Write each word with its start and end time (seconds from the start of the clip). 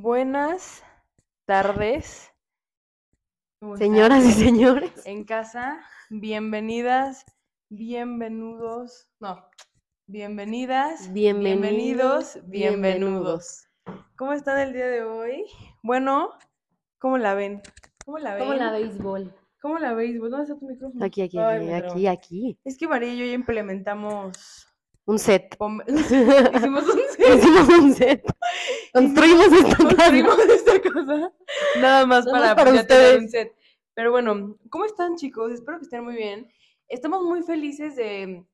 Buenas 0.00 0.82
tardes. 1.44 2.32
¿Cómo 3.60 3.76
Señoras 3.76 4.24
y 4.24 4.32
señores. 4.32 4.90
En 5.06 5.24
casa, 5.24 5.84
bienvenidas, 6.08 7.26
bienvenidos, 7.68 9.10
no, 9.20 9.44
bienvenidas, 10.06 11.12
bienvenidos, 11.12 12.38
bienvenidos. 12.44 13.68
¿Cómo 14.16 14.32
están 14.32 14.60
el 14.60 14.72
día 14.72 14.86
de 14.86 15.04
hoy? 15.04 15.44
Bueno, 15.82 16.30
¿cómo 16.98 17.18
la 17.18 17.34
ven? 17.34 17.60
¿Cómo 18.06 18.18
la 18.18 18.36
ven? 18.36 18.44
¿Cómo 18.44 18.54
la 18.54 18.72
béisbol? 18.72 19.34
¿Cómo 19.60 19.78
la 19.78 19.92
veis? 19.92 20.18
¿Dónde 20.18 20.42
está 20.42 20.58
tu 20.58 20.68
micrófono? 20.68 21.04
Aquí, 21.04 21.20
aquí, 21.20 21.38
Ay, 21.38 21.68
aquí, 21.68 21.86
aquí, 21.86 22.06
aquí. 22.06 22.58
Es 22.64 22.78
que 22.78 22.88
María 22.88 23.12
y 23.12 23.18
yo 23.18 23.26
ya 23.26 23.34
implementamos... 23.34 24.66
Un 25.04 25.18
set. 25.18 25.54
Hicimos 25.86 26.84
un 26.88 27.00
set. 27.10 27.36
Hicimos 27.36 27.68
un 27.68 27.92
set. 27.92 28.24
Construimos 28.92 29.46
esta 29.52 29.76
casa. 29.76 29.84
Construimos 29.86 30.38
esta 30.38 30.80
cosa 30.92 31.32
nada 31.80 32.06
más 32.06 32.26
Nada 32.26 32.54
para, 32.54 32.56
para 32.56 32.72
ya 32.74 32.86
tener 32.86 33.02
ustedes. 33.02 33.22
un 33.22 33.28
set. 33.28 33.52
Pero 33.94 34.10
bueno, 34.10 34.56
¿cómo 34.70 34.84
están 34.84 35.16
chicos? 35.16 35.52
Espero 35.52 35.78
que 35.78 35.84
estén 35.84 36.04
muy 36.04 36.14
bien. 36.14 36.48
Estamos 36.88 37.22
muy 37.22 37.42
felices 37.42 37.96
de 37.96 38.44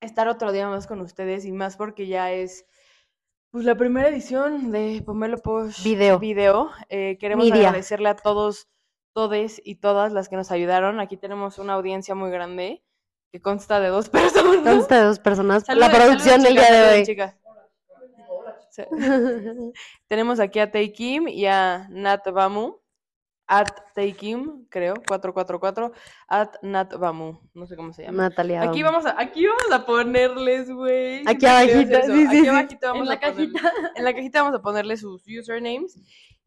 estar 0.00 0.28
otro 0.28 0.52
día 0.52 0.68
más 0.68 0.86
con 0.86 1.00
ustedes 1.00 1.44
y 1.44 1.52
más 1.52 1.76
porque 1.76 2.06
ya 2.06 2.32
es 2.32 2.64
pues 3.50 3.64
la 3.64 3.74
primera 3.74 4.08
edición 4.08 4.70
de 4.70 5.02
Pomelo 5.04 5.38
Posh 5.38 5.82
Video. 5.82 6.18
Video. 6.18 6.70
Eh, 6.90 7.16
queremos 7.18 7.48
Media. 7.48 7.68
agradecerle 7.68 8.08
a 8.10 8.16
todos, 8.16 8.68
todes 9.14 9.62
y 9.64 9.76
todas 9.76 10.12
las 10.12 10.28
que 10.28 10.36
nos 10.36 10.50
ayudaron. 10.50 11.00
Aquí 11.00 11.16
tenemos 11.16 11.58
una 11.58 11.72
audiencia 11.74 12.14
muy 12.14 12.30
grande 12.30 12.82
que 13.32 13.40
consta 13.40 13.80
de 13.80 13.88
dos 13.88 14.08
personas. 14.10 14.62
Consta 14.62 14.98
de 14.98 15.04
dos 15.04 15.18
personas. 15.20 15.64
La 15.68 15.90
producción 15.90 16.42
del 16.42 16.54
día 16.54 16.70
de 16.70 16.98
hoy. 16.98 17.06
chicas. 17.06 17.36
Sí. 18.76 18.82
Tenemos 20.08 20.38
aquí 20.40 20.58
a 20.58 20.70
Teikim 20.70 21.28
y 21.28 21.46
a 21.46 21.86
Nat 21.90 22.26
Bamu. 22.30 22.78
At 23.48 23.68
Teikim, 23.94 24.66
creo, 24.68 24.94
444. 25.06 25.92
At 26.28 26.54
Nat 26.62 26.92
Bamu. 26.98 27.38
No 27.54 27.66
sé 27.66 27.76
cómo 27.76 27.92
se 27.92 28.02
llama. 28.02 28.24
Natalia. 28.24 28.62
Aquí 28.62 28.82
vamos 28.82 29.06
a, 29.06 29.20
aquí 29.20 29.46
vamos 29.46 29.70
a 29.72 29.86
ponerles, 29.86 30.68
güey. 30.70 31.22
Aquí 31.26 31.46
abajito, 31.46 31.96
sí, 32.02 32.12
sí, 32.12 32.26
Aquí 32.26 32.40
sí. 32.40 32.48
abajito 32.48 32.86
vamos 32.88 33.02
En 33.02 33.08
la 33.08 33.14
a 33.14 33.20
poner- 33.20 33.52
cajita. 33.52 33.72
en 33.94 34.04
la 34.04 34.14
cajita 34.14 34.42
vamos 34.42 34.58
a 34.58 34.62
ponerle 34.62 34.96
sus 34.96 35.22
usernames. 35.28 35.96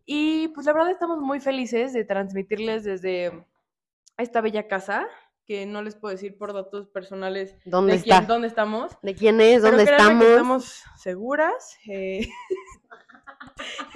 Y 0.05 0.49
pues 0.49 0.65
la 0.65 0.73
verdad 0.73 0.91
estamos 0.91 1.19
muy 1.21 1.39
felices 1.39 1.93
de 1.93 2.03
transmitirles 2.03 2.83
desde 2.83 3.45
esta 4.17 4.41
bella 4.41 4.67
casa, 4.67 5.07
que 5.49 5.65
no 5.65 5.81
les 5.81 5.95
puedo 5.95 6.11
decir 6.11 6.37
por 6.37 6.53
datos 6.53 6.87
personales 6.89 7.55
¿Dónde 7.65 7.93
de 7.97 8.03
quién, 8.03 8.17
está? 8.17 8.31
dónde 8.31 8.47
estamos. 8.47 8.95
¿De 9.01 9.15
quién 9.15 9.41
es? 9.41 9.63
Pero 9.63 9.71
¿Dónde 9.77 9.85
que 9.85 9.91
estamos? 9.91 10.23
estamos 10.27 10.83
seguras. 10.99 11.75
eh, 11.87 12.27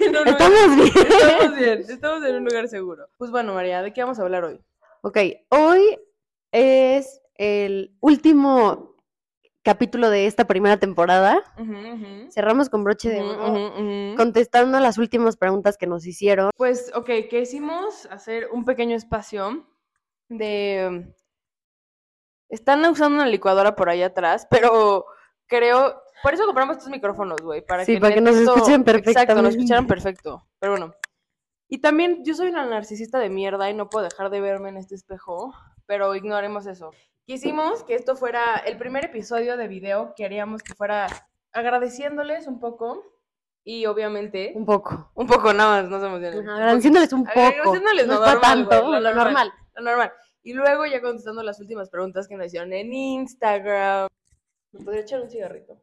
Estamos 0.00 0.74
bien. 0.74 0.88
Estamos 0.96 1.56
bien, 1.56 1.78
estamos 1.88 2.24
en 2.24 2.34
un 2.34 2.44
lugar 2.44 2.66
seguro. 2.66 3.06
Pues 3.18 3.30
bueno, 3.30 3.54
María, 3.54 3.82
¿de 3.82 3.92
qué 3.92 4.00
vamos 4.02 4.18
a 4.18 4.22
hablar 4.22 4.42
hoy? 4.42 4.60
Ok, 5.02 5.16
hoy 5.50 5.96
es 6.50 7.22
el 7.36 7.94
último 8.00 8.96
capítulo 9.62 10.10
de 10.10 10.26
esta 10.26 10.48
primera 10.48 10.76
temporada. 10.78 11.40
Cerramos 12.30 12.68
con 12.68 12.82
broche 12.82 13.10
de 13.10 13.20
oro, 13.22 13.68
ujú. 13.78 14.16
contestando 14.16 14.80
las 14.80 14.98
últimas 14.98 15.36
preguntas 15.36 15.78
que 15.78 15.86
nos 15.86 16.04
hicieron. 16.04 16.50
Pues, 16.56 16.90
ok, 16.96 17.10
quisimos 17.30 18.06
hacer 18.06 18.48
un 18.50 18.64
pequeño 18.64 18.96
espacio 18.96 19.68
de... 20.28 21.14
Están 22.48 22.84
usando 22.86 23.16
una 23.16 23.26
licuadora 23.26 23.74
por 23.74 23.88
ahí 23.88 24.02
atrás, 24.02 24.46
pero 24.50 25.06
creo... 25.46 26.00
Por 26.22 26.32
eso 26.34 26.46
compramos 26.46 26.78
estos 26.78 26.90
micrófonos, 26.90 27.40
güey, 27.42 27.60
para 27.66 27.84
Sí, 27.84 27.94
que, 27.94 28.00
para 28.00 28.14
que 28.14 28.20
nos 28.20 28.34
esto- 28.36 28.54
escuchen 28.54 28.80
Exacto, 28.80 28.92
nos 28.94 29.04
perfectamente. 29.04 29.48
escucharan 29.50 29.86
perfecto. 29.86 30.46
Pero 30.58 30.72
bueno. 30.72 30.94
Y 31.68 31.78
también 31.80 32.24
yo 32.24 32.34
soy 32.34 32.48
una 32.48 32.64
narcisista 32.64 33.18
de 33.18 33.28
mierda 33.28 33.68
y 33.68 33.74
no 33.74 33.90
puedo 33.90 34.04
dejar 34.04 34.30
de 34.30 34.40
verme 34.40 34.68
en 34.70 34.76
este 34.78 34.94
espejo, 34.94 35.52
pero 35.86 36.14
ignoremos 36.14 36.66
eso. 36.66 36.92
Quisimos 37.26 37.82
que 37.84 37.94
esto 37.94 38.16
fuera 38.16 38.56
el 38.64 38.76
primer 38.78 39.06
episodio 39.06 39.56
de 39.56 39.66
video, 39.68 40.14
queríamos 40.16 40.62
que 40.62 40.74
fuera 40.74 41.06
agradeciéndoles 41.52 42.46
un 42.46 42.60
poco 42.60 43.02
y 43.64 43.86
obviamente 43.86 44.52
Un 44.54 44.66
poco. 44.66 45.10
un 45.14 45.26
poco 45.26 45.52
nada 45.54 45.82
más, 45.82 45.90
no 45.90 46.00
se 46.00 46.06
emocionen. 46.06 46.48
Agradeciéndoles 46.48 47.12
un 47.12 47.24
poco. 47.24 47.40
Agradeciéndoles 47.40 48.06
no 48.06 48.18
para 48.20 48.32
normal, 48.34 48.68
tanto, 48.68 48.86
güey, 48.86 49.00
lo 49.02 49.10
lo 49.10 49.14
normal. 49.14 49.52
Lo 49.74 49.82
normal. 49.82 50.12
Y 50.44 50.52
luego 50.52 50.84
ya 50.86 51.00
contestando 51.00 51.42
las 51.42 51.58
últimas 51.58 51.88
preguntas 51.90 52.28
que 52.28 52.36
nos 52.36 52.46
hicieron 52.46 52.72
en 52.72 52.92
Instagram. 52.92 54.08
¿Me 54.72 54.84
podría 54.84 55.02
echar 55.02 55.20
un 55.22 55.30
cigarrito? 55.30 55.80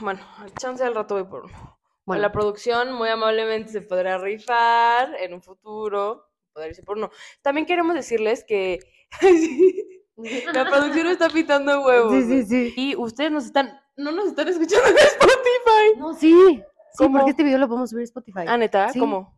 Bueno, 0.00 0.20
chance 0.58 0.82
al 0.84 0.94
rato 0.94 1.14
voy 1.14 1.24
por 1.24 1.44
uno. 1.44 1.78
Bueno, 2.04 2.22
La 2.22 2.30
producción 2.32 2.92
muy 2.92 3.08
amablemente 3.08 3.72
se 3.72 3.82
podrá 3.82 4.18
rifar 4.18 5.14
en 5.20 5.34
un 5.34 5.42
futuro. 5.42 6.30
Podrá 6.52 6.68
irse 6.68 6.82
por 6.84 6.96
uno. 6.96 7.10
También 7.42 7.66
queremos 7.66 7.94
decirles 7.94 8.44
que 8.46 8.78
la 10.54 10.64
producción 10.70 11.08
está 11.08 11.28
pitando 11.28 11.84
huevos. 11.84 12.12
sí, 12.12 12.22
sí, 12.24 12.44
sí. 12.44 12.74
Y 12.76 12.96
ustedes 12.96 13.32
nos 13.32 13.44
están, 13.46 13.78
no 13.96 14.12
nos 14.12 14.28
están 14.28 14.48
escuchando 14.48 14.88
en 14.88 14.96
Spotify. 14.96 15.98
No, 15.98 16.14
sí. 16.14 16.32
Sí, 16.48 16.62
¿Cómo? 17.04 17.18
porque 17.18 17.32
este 17.32 17.42
video 17.44 17.58
lo 17.58 17.66
podemos 17.68 17.90
subir 17.90 18.02
a 18.02 18.04
Spotify. 18.04 18.44
Ah, 18.46 18.56
neta, 18.56 18.88
Sí. 18.90 18.98
¿cómo? 19.00 19.35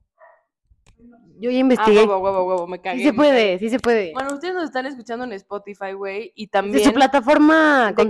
Yo 1.41 1.50
ya 1.50 1.56
Ah, 1.59 1.60
investigué. 1.60 1.98
huevo, 2.00 2.19
huevo, 2.19 2.44
huevo, 2.44 2.66
me 2.66 2.81
cagué. 2.81 2.98
sí 2.98 3.04
se 3.04 3.12
puede, 3.12 3.59
sí 3.60 3.70
se 3.70 3.78
puede. 3.78 4.12
Bueno, 4.12 4.34
ustedes 4.34 4.54
nos 4.54 4.64
están 4.64 4.86
escuchando 4.86 5.25
en 5.25 5.32
Spotify, 5.34 5.92
güey, 5.92 6.32
y 6.34 6.47
de 6.47 6.50
también 6.50 6.82
su 6.84 6.92
plataforma 6.92 7.92
de 7.92 8.03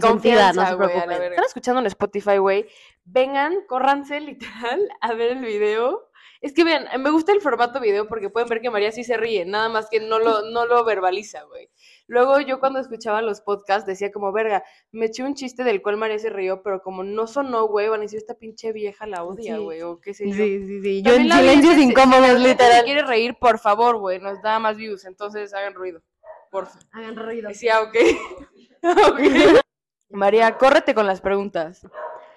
no 0.55 0.67
se 0.67 0.77
preocupen. 0.77 1.09
verga. 1.11 1.27
Están 1.29 1.45
escuchando 1.45 1.81
en 1.81 1.87
Spotify, 1.87 2.39
güey. 2.39 2.67
Vengan, 3.05 3.55
córranse 3.69 4.21
literal 4.21 4.81
a 5.03 5.13
ver 5.13 5.33
el 5.33 5.45
video. 5.45 6.08
Es 6.41 6.53
que 6.53 6.63
vean, 6.63 6.87
me 7.03 7.11
gusta 7.11 7.33
el 7.33 7.41
formato 7.41 7.81
video 7.81 8.07
porque 8.07 8.31
pueden 8.31 8.49
ver 8.49 8.61
que 8.61 8.71
María 8.71 8.93
sí 8.93 9.03
se 9.03 9.17
ríe, 9.17 9.45
nada 9.45 9.69
más 9.69 9.89
que 9.91 9.99
no 9.99 10.21
lo, 10.21 10.43
no 10.51 10.67
lo 10.67 10.85
verbaliza, 10.85 11.43
güey. 11.43 11.69
Luego 12.07 12.39
yo 12.41 12.61
cuando 12.61 12.79
escuchaba 12.79 13.23
los 13.23 13.41
podcasts 13.41 13.87
decía 13.87 14.13
como, 14.13 14.31
verga, 14.33 14.63
me 14.93 15.07
eché 15.07 15.25
un 15.25 15.35
chiste 15.35 15.65
del 15.65 15.83
cual 15.83 15.97
María 15.97 16.19
se 16.21 16.31
rió, 16.31 16.63
pero 16.63 16.81
como 16.81 17.03
no 17.03 17.27
sonó, 17.27 17.67
güey, 17.67 17.89
van 17.89 17.99
a 18.01 18.03
decir, 18.03 18.19
esta 18.19 18.35
pinche 18.35 18.73
vieja 18.73 19.05
la 19.07 19.25
odia, 19.25 19.57
Sí. 19.57 19.63
güey, 19.65 19.83
o 19.83 20.01
qué 20.01 20.15
sé 20.15 20.25
Sí, 20.25 20.31
yo. 20.31 20.37
sí, 20.37 20.81
sí. 20.81 21.03
Yo 21.03 21.13
También 21.15 21.33
en 21.33 21.39
silencios 21.41 21.75
si- 21.75 21.81
si 21.83 21.89
incómodos, 21.89 22.39
literal. 22.41 22.85
quiere 22.85 23.03
reír, 23.03 23.37
por 23.41 23.59
favor, 23.59 23.99
güey, 23.99 24.21
nos 24.21 24.41
da 24.41 24.61
más 24.61 24.77
views, 24.77 25.05
entonces 25.07 25.53
hagan 25.55 25.75
ruido, 25.75 26.03
porfa. 26.53 26.79
Hagan 26.93 27.17
ruido. 27.17 27.49
Decía, 27.49 27.81
ok. 27.83 27.97
Ok. 28.83 29.21
María, 30.11 30.57
córrete 30.57 30.95
con 30.95 31.05
las 31.07 31.21
preguntas. 31.21 31.85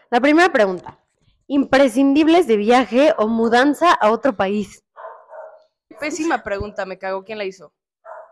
La 0.09 0.19
primera 0.19 0.51
pregunta. 0.51 0.97
¿Imprescindibles 1.55 2.47
de 2.47 2.55
viaje 2.55 3.13
o 3.17 3.27
mudanza 3.27 3.91
a 3.91 4.09
otro 4.09 4.37
país? 4.37 4.85
Pésima 5.99 6.43
pregunta, 6.43 6.85
me 6.85 6.97
cago. 6.97 7.25
¿Quién 7.25 7.39
la 7.39 7.43
hizo? 7.43 7.73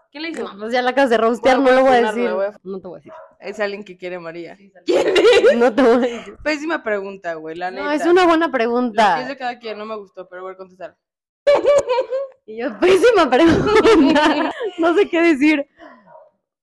¿Quién 0.09 0.23
la 0.23 0.29
hizo? 0.29 0.43
No, 0.43 0.57
pues 0.57 0.71
ya 0.71 0.81
la 0.81 0.91
acabas 0.91 1.09
de 1.09 1.17
rostear, 1.17 1.57
a- 1.57 1.59
no 1.59 1.69
lo 1.69 1.81
voy 1.81 1.97
a 1.97 2.01
decir. 2.13 2.31
voy 2.31 2.45
a- 2.45 2.57
No 2.63 2.79
te 2.79 2.87
voy 2.87 2.95
a 2.95 2.99
decir. 2.99 3.11
Es 3.41 3.59
alguien 3.59 3.83
que 3.83 3.97
quiere 3.97 4.19
María. 4.19 4.57
No 5.57 5.75
te 5.75 5.81
voy 5.81 5.95
a 5.95 5.97
decir. 5.99 6.37
Pésima 6.41 6.81
pregunta, 6.81 7.33
güey, 7.33 7.57
la 7.57 7.71
No, 7.71 7.91
es 7.91 8.05
una 8.05 8.25
buena 8.25 8.49
pregunta. 8.49 9.27
de 9.27 9.35
cada 9.35 9.59
quien, 9.59 9.77
no 9.77 9.85
me 9.85 9.97
gustó, 9.97 10.29
pero 10.29 10.43
voy 10.43 10.53
a 10.53 10.55
contestar. 10.55 10.97
Y 12.45 12.61
yo, 12.61 12.79
pésima 12.79 13.29
pregunta. 13.29 14.53
No 14.79 14.95
sé 14.95 15.09
qué 15.09 15.21
decir. 15.21 15.67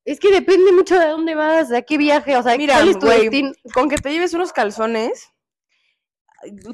Es 0.06 0.19
que 0.19 0.33
depende 0.33 0.72
mucho 0.72 0.99
de 0.99 1.09
dónde 1.09 1.34
vas, 1.34 1.71
a 1.71 1.83
qué 1.83 1.99
viaje, 1.99 2.34
o 2.37 2.43
sea, 2.43 2.56
Mira, 2.56 2.77
cuál 2.77 2.89
es 2.89 2.99
tu 2.99 3.06
destino. 3.06 3.53
con 3.75 3.91
que 3.91 3.97
te 3.99 4.11
lleves 4.11 4.33
unos 4.33 4.53
calzones, 4.55 5.28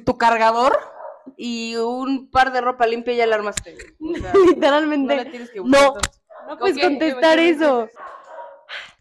tu 0.05 0.19
cargador 0.19 0.79
y 1.37 1.77
un 1.77 2.31
par 2.31 2.53
de 2.53 2.61
ropa 2.61 2.87
limpia 2.87 3.15
ya 3.15 3.27
la 3.27 3.37
armaste. 3.37 3.75
güey. 3.99 4.17
O 4.17 4.21
sea, 4.21 4.33
no 4.35 4.41
le 4.41 4.47
Literalmente. 4.55 5.25
tienes 5.27 5.51
que 5.51 5.61
buscar 5.61 5.93
No, 6.49 6.59
puedes 6.59 6.79
contestar 6.83 7.39
eso. 7.39 7.89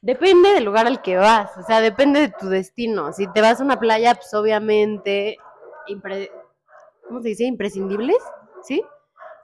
Depende 0.01 0.49
del 0.53 0.63
lugar 0.63 0.87
al 0.87 1.01
que 1.03 1.15
vas, 1.17 1.55
o 1.57 1.61
sea, 1.63 1.79
depende 1.79 2.19
de 2.21 2.29
tu 2.29 2.47
destino. 2.49 3.13
Si 3.13 3.27
te 3.33 3.41
vas 3.41 3.61
a 3.61 3.63
una 3.63 3.79
playa, 3.79 4.15
pues 4.15 4.33
obviamente, 4.33 5.37
impre- 5.87 6.31
¿cómo 7.07 7.21
se 7.21 7.29
dice? 7.29 7.43
Imprescindibles, 7.45 8.17
¿sí? 8.63 8.83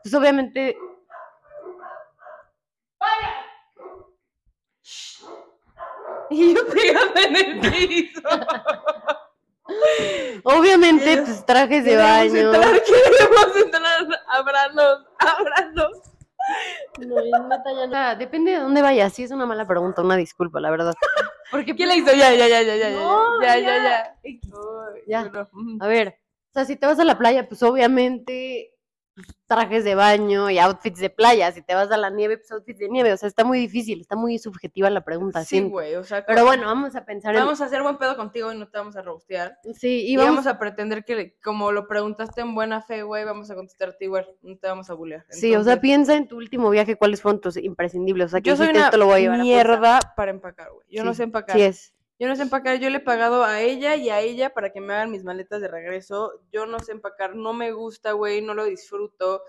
Pues 0.03 0.13
obviamente, 0.15 0.75
Y 6.29 6.53
yo 6.55 6.67
pegando 6.67 7.19
en 7.21 7.35
el 7.35 7.59
piso. 7.71 8.21
obviamente, 10.44 11.18
pues 11.24 11.45
trajes 11.45 11.83
de 11.85 11.95
baño. 11.97 12.35
entrar, 12.53 12.81
queremos 12.83 13.56
entrar, 13.63 14.07
ábranos, 14.27 15.06
ábranos. 15.19 15.91
No, 17.00 17.15
ya 17.24 17.39
no. 17.39 17.83
O 17.83 17.89
sea, 17.89 18.15
depende 18.15 18.51
de 18.51 18.59
dónde 18.59 18.81
vayas. 18.81 19.12
Sí, 19.13 19.24
es 19.24 19.31
una 19.31 19.45
mala 19.45 19.68
pregunta, 19.68 20.01
una 20.01 20.15
disculpa, 20.15 20.59
la 20.62 20.69
verdad. 20.71 20.94
Porque, 21.51 21.75
¿Quién 21.75 21.89
la 21.89 21.95
hizo? 21.95 22.12
Ya, 22.13 22.33
ya, 22.33 22.47
ya, 22.47 22.62
ya, 22.62 22.75
ya, 22.75 22.89
No, 22.91 23.41
ya, 23.41 23.57
ya, 23.57 23.62
ya. 23.62 23.83
ya. 23.83 24.15
X. 24.24 24.51
Ay, 24.53 25.01
Ya. 25.07 25.24
bueno. 25.24 25.77
A 25.83 25.88
ver, 25.88 26.19
o 26.50 26.53
sea, 26.53 26.65
si 26.65 26.75
te 26.77 26.85
vas 26.88 27.00
a 27.00 27.03
la 27.03 27.18
playa, 27.18 27.47
pues 27.50 27.62
obviamente 27.63 28.71
trajes 29.47 29.83
de 29.83 29.95
baño 29.95 30.49
y 30.49 30.59
outfits 30.59 30.99
de 30.99 31.09
playa. 31.09 31.51
Si 31.51 31.61
te 31.61 31.73
vas 31.73 31.91
a 31.91 31.97
la 31.97 32.09
nieve, 32.09 32.37
pues 32.37 32.51
outfits 32.51 32.79
de 32.79 32.89
nieve. 32.89 33.13
O 33.13 33.17
sea, 33.17 33.27
está 33.27 33.43
muy 33.43 33.59
difícil, 33.59 34.01
está 34.01 34.15
muy 34.15 34.37
subjetiva 34.39 34.89
la 34.89 35.01
pregunta. 35.01 35.43
Sí, 35.43 35.61
güey, 35.61 35.95
o 35.95 36.03
sea, 36.03 36.25
Pero 36.25 36.45
bueno, 36.45 36.65
vamos 36.65 36.95
a 36.95 37.05
pensar 37.05 37.33
vamos 37.35 37.61
a 37.61 37.65
hacer 37.65 37.81
buen 37.81 37.97
pedo 37.97 38.15
contigo 38.15 38.51
y 38.51 38.57
no 38.57 38.67
te 38.67 38.77
vamos 38.77 38.95
a 38.95 39.01
robustear. 39.01 39.57
Sí, 39.73 40.01
y 40.05 40.13
Y 40.13 40.17
vamos. 40.17 40.31
vamos 40.35 40.47
a 40.47 40.59
pretender 40.59 41.05
que, 41.05 41.37
como 41.43 41.71
lo 41.71 41.87
preguntaste 41.87 42.41
en 42.41 42.53
buena 42.55 42.81
fe, 42.81 43.03
güey, 43.03 43.23
vamos 43.25 43.49
a 43.49 43.55
contestarte 43.55 44.05
igual. 44.05 44.27
No 44.41 44.57
te 44.57 44.67
vamos 44.67 44.89
a 44.89 44.93
bullear. 44.93 45.25
Sí, 45.29 45.55
o 45.55 45.63
sea, 45.63 45.79
piensa 45.79 46.15
en 46.15 46.27
tu 46.27 46.37
último 46.37 46.69
viaje, 46.69 46.95
cuáles 46.95 47.21
fueron 47.21 47.41
tus 47.41 47.57
imprescindibles. 47.57 48.27
O 48.27 48.29
sea, 48.29 48.41
que 48.41 48.49
yo 48.49 48.57
soy 48.57 48.67
una 48.69 48.85
esto 48.85 48.97
lo 48.97 49.05
voy 49.05 49.15
a 49.15 49.19
llevar 49.19 49.39
a 49.39 49.43
fuerza". 49.43 49.55
mierda 49.55 49.99
para 50.15 50.31
empacar, 50.31 50.71
güey. 50.71 50.87
Yo 50.89 51.03
no 51.03 51.13
sé 51.13 51.23
empacar. 51.23 51.55
Sí 51.55 51.63
es. 51.63 51.93
Yo 52.19 52.27
no 52.27 52.35
sé 52.35 52.41
empacar, 52.43 52.79
yo 52.79 52.89
le 52.89 52.97
he 52.97 53.01
pagado 53.01 53.43
a 53.43 53.61
ella 53.61 53.95
y 53.95 54.09
a 54.09 54.19
ella 54.21 54.51
para 54.53 54.71
que 54.71 54.81
me 54.81 54.93
hagan 54.93 55.11
mis 55.11 55.23
maletas 55.23 55.61
de 55.61 55.67
regreso. 55.67 56.41
Yo 56.51 56.65
no 56.65 56.79
sé 56.79 56.91
empacar, 56.93 57.35
no 57.35 57.53
me 57.53 57.71
gusta, 57.71 58.13
güey, 58.13 58.41
no 58.41 58.53
lo 58.55 58.65
disfruto. 58.65 59.43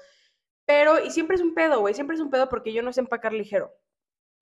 Pero, 0.67 1.03
y 1.03 1.11
siempre 1.11 1.37
es 1.37 1.43
un 1.43 1.55
pedo, 1.55 1.81
güey, 1.81 1.95
siempre 1.95 2.15
es 2.17 2.21
un 2.21 2.31
pedo 2.31 2.49
porque 2.49 2.73
yo 2.75 2.83
no 2.83 2.93
sé 2.93 3.01
empacar 3.01 3.33
ligero. 3.33 3.73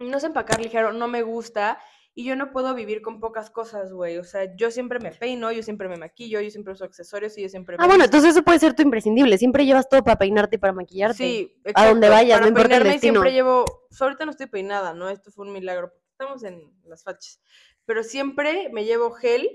No 0.00 0.18
sé 0.18 0.26
empacar 0.26 0.60
ligero, 0.60 0.92
no 0.92 1.06
me 1.08 1.22
gusta 1.22 1.78
y 2.18 2.24
yo 2.24 2.34
no 2.34 2.50
puedo 2.50 2.74
vivir 2.74 3.02
con 3.02 3.20
pocas 3.20 3.50
cosas, 3.50 3.92
güey. 3.92 4.16
O 4.18 4.24
sea, 4.24 4.56
yo 4.56 4.70
siempre 4.70 4.98
me 4.98 5.12
peino, 5.12 5.52
yo 5.52 5.62
siempre 5.62 5.86
me 5.86 5.96
maquillo, 5.98 6.40
yo 6.40 6.50
siempre 6.50 6.72
uso 6.72 6.84
accesorios 6.84 7.36
y 7.38 7.42
yo 7.42 7.48
siempre 7.50 7.76
Ah, 7.78 7.82
me 7.82 7.86
bueno, 7.88 8.04
visto. 8.04 8.16
entonces 8.16 8.30
eso 8.36 8.42
puede 8.42 8.58
ser 8.58 8.74
tu 8.74 8.82
imprescindible. 8.82 9.36
Siempre 9.38 9.66
llevas 9.66 9.88
todo 9.88 10.02
para 10.02 10.16
peinarte 10.16 10.56
y 10.56 10.58
para 10.58 10.72
maquillarte. 10.72 11.16
Sí, 11.18 11.60
A 11.74 11.88
donde 11.88 12.06
exacto, 12.06 12.10
vayas, 12.10 12.38
para 12.38 12.40
no 12.40 12.48
importa 12.48 12.76
el 12.78 12.82
destino. 12.84 13.12
Siempre 13.12 13.32
llevo, 13.32 13.64
ahorita 14.00 14.24
no 14.24 14.30
estoy 14.30 14.46
peinada, 14.46 14.94
¿no? 14.94 15.10
Esto 15.10 15.30
fue 15.30 15.46
un 15.46 15.52
milagro, 15.52 15.92
estamos 16.10 16.42
en 16.42 16.72
las 16.84 17.04
fachas. 17.04 17.40
Pero 17.86 18.02
siempre 18.02 18.68
me 18.72 18.84
llevo 18.84 19.12
gel, 19.12 19.48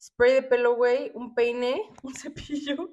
spray 0.00 0.32
de 0.34 0.42
pelo, 0.42 0.76
güey, 0.76 1.10
un 1.14 1.34
peine, 1.34 1.82
un 2.02 2.14
cepillo, 2.14 2.90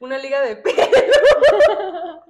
una 0.00 0.18
liga 0.18 0.40
de 0.42 0.56
pelo, 0.56 0.76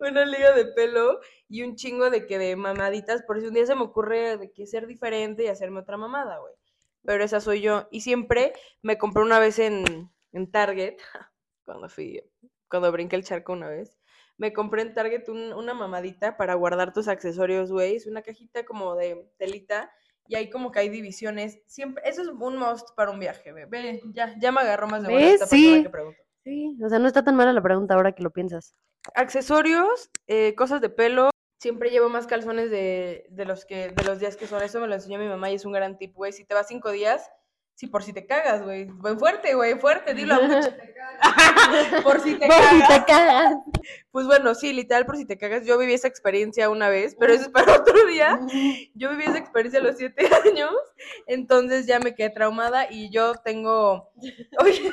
una 0.00 0.24
liga 0.24 0.52
de 0.54 0.66
pelo 0.66 1.20
y 1.48 1.62
un 1.62 1.76
chingo 1.76 2.10
de 2.10 2.26
que 2.26 2.38
de 2.38 2.56
mamaditas, 2.56 3.22
por 3.22 3.40
si 3.40 3.46
un 3.46 3.54
día 3.54 3.66
se 3.66 3.74
me 3.74 3.82
ocurre 3.82 4.36
de 4.38 4.52
que 4.52 4.66
ser 4.66 4.86
diferente 4.86 5.44
y 5.44 5.48
hacerme 5.48 5.80
otra 5.80 5.96
mamada, 5.96 6.38
güey. 6.38 6.54
Pero 7.02 7.24
esa 7.24 7.40
soy 7.40 7.60
yo. 7.62 7.88
Y 7.90 8.02
siempre 8.02 8.52
me 8.82 8.98
compré 8.98 9.22
una 9.22 9.38
vez 9.38 9.58
en, 9.58 10.10
en 10.32 10.50
Target, 10.50 10.96
cuando 11.64 11.88
fui, 11.88 12.22
cuando 12.68 12.92
brinqué 12.92 13.16
el 13.16 13.24
charco 13.24 13.52
una 13.52 13.68
vez, 13.68 13.98
me 14.36 14.52
compré 14.52 14.82
en 14.82 14.94
Target 14.94 15.28
un- 15.28 15.52
una 15.52 15.74
mamadita 15.74 16.36
para 16.36 16.54
guardar 16.54 16.92
tus 16.92 17.08
accesorios, 17.08 17.70
güey. 17.72 17.96
Es 17.96 18.06
una 18.06 18.22
cajita 18.22 18.64
como 18.64 18.94
de 18.96 19.28
telita 19.38 19.90
y 20.30 20.36
ahí 20.36 20.48
como 20.48 20.70
que 20.70 20.78
hay 20.78 20.88
divisiones. 20.88 21.60
Siempre, 21.66 22.02
eso 22.08 22.22
es 22.22 22.28
un 22.28 22.56
must 22.56 22.88
para 22.94 23.10
un 23.10 23.18
viaje, 23.18 23.52
ve. 23.52 23.66
Ve, 23.66 24.00
ya, 24.14 24.32
ya 24.38 24.52
me 24.52 24.60
agarró 24.60 24.86
más 24.86 25.02
de 25.02 25.08
buena 25.10 25.26
esta 25.26 25.46
persona 25.46 25.76
Sí. 25.76 25.82
que 25.82 25.90
preguntó. 25.90 26.22
Sí, 26.44 26.78
o 26.82 26.88
sea, 26.88 26.98
no 27.00 27.08
está 27.08 27.24
tan 27.24 27.34
mala 27.34 27.52
la 27.52 27.60
pregunta 27.62 27.94
ahora 27.94 28.12
que 28.12 28.22
lo 28.22 28.30
piensas. 28.30 28.74
Accesorios, 29.14 30.10
eh, 30.28 30.54
cosas 30.54 30.80
de 30.80 30.88
pelo. 30.88 31.30
Siempre 31.60 31.90
llevo 31.90 32.08
más 32.08 32.26
calzones 32.26 32.70
de, 32.70 33.26
de 33.28 33.44
los 33.44 33.64
que 33.66 33.88
de 33.90 34.04
los 34.04 34.18
días 34.20 34.36
que 34.36 34.46
son. 34.46 34.62
Eso 34.62 34.80
me 34.80 34.86
lo 34.86 34.94
enseñó 34.94 35.18
mi 35.18 35.26
mamá 35.28 35.50
y 35.50 35.56
es 35.56 35.64
un 35.64 35.72
gran 35.72 35.98
tip, 35.98 36.14
güey. 36.14 36.32
Si 36.32 36.44
te 36.44 36.54
vas 36.54 36.68
cinco 36.68 36.90
días, 36.90 37.28
sí, 37.80 37.86
por 37.86 38.02
si 38.02 38.12
te 38.12 38.26
cagas, 38.26 38.62
güey. 38.62 38.84
Buen 38.84 39.18
fuerte, 39.18 39.54
güey, 39.54 39.74
fuerte, 39.78 40.12
dilo 40.12 40.34
a 40.34 40.40
mucho. 40.42 40.68
por 42.04 42.20
si 42.20 42.34
te 42.34 42.46
Por 42.46 42.56
si 42.56 42.80
cagas. 42.80 42.88
te 42.88 43.04
cagas. 43.06 43.54
Pues 44.10 44.26
bueno, 44.26 44.54
sí, 44.54 44.74
literal, 44.74 45.06
por 45.06 45.16
si 45.16 45.24
te 45.24 45.38
cagas. 45.38 45.64
Yo 45.64 45.78
viví 45.78 45.94
esa 45.94 46.06
experiencia 46.08 46.68
una 46.68 46.90
vez, 46.90 47.16
pero 47.18 47.32
eso 47.32 47.44
es 47.44 47.48
para 47.48 47.76
otro 47.76 48.06
día. 48.06 48.38
Yo 48.94 49.08
viví 49.10 49.24
esa 49.24 49.38
experiencia 49.38 49.80
a 49.80 49.82
los 49.82 49.96
siete 49.96 50.28
años, 50.44 50.70
entonces 51.26 51.86
ya 51.86 51.98
me 52.00 52.14
quedé 52.14 52.28
traumada 52.28 52.86
y 52.90 53.08
yo 53.10 53.34
tengo. 53.36 54.10
Oye, 54.58 54.92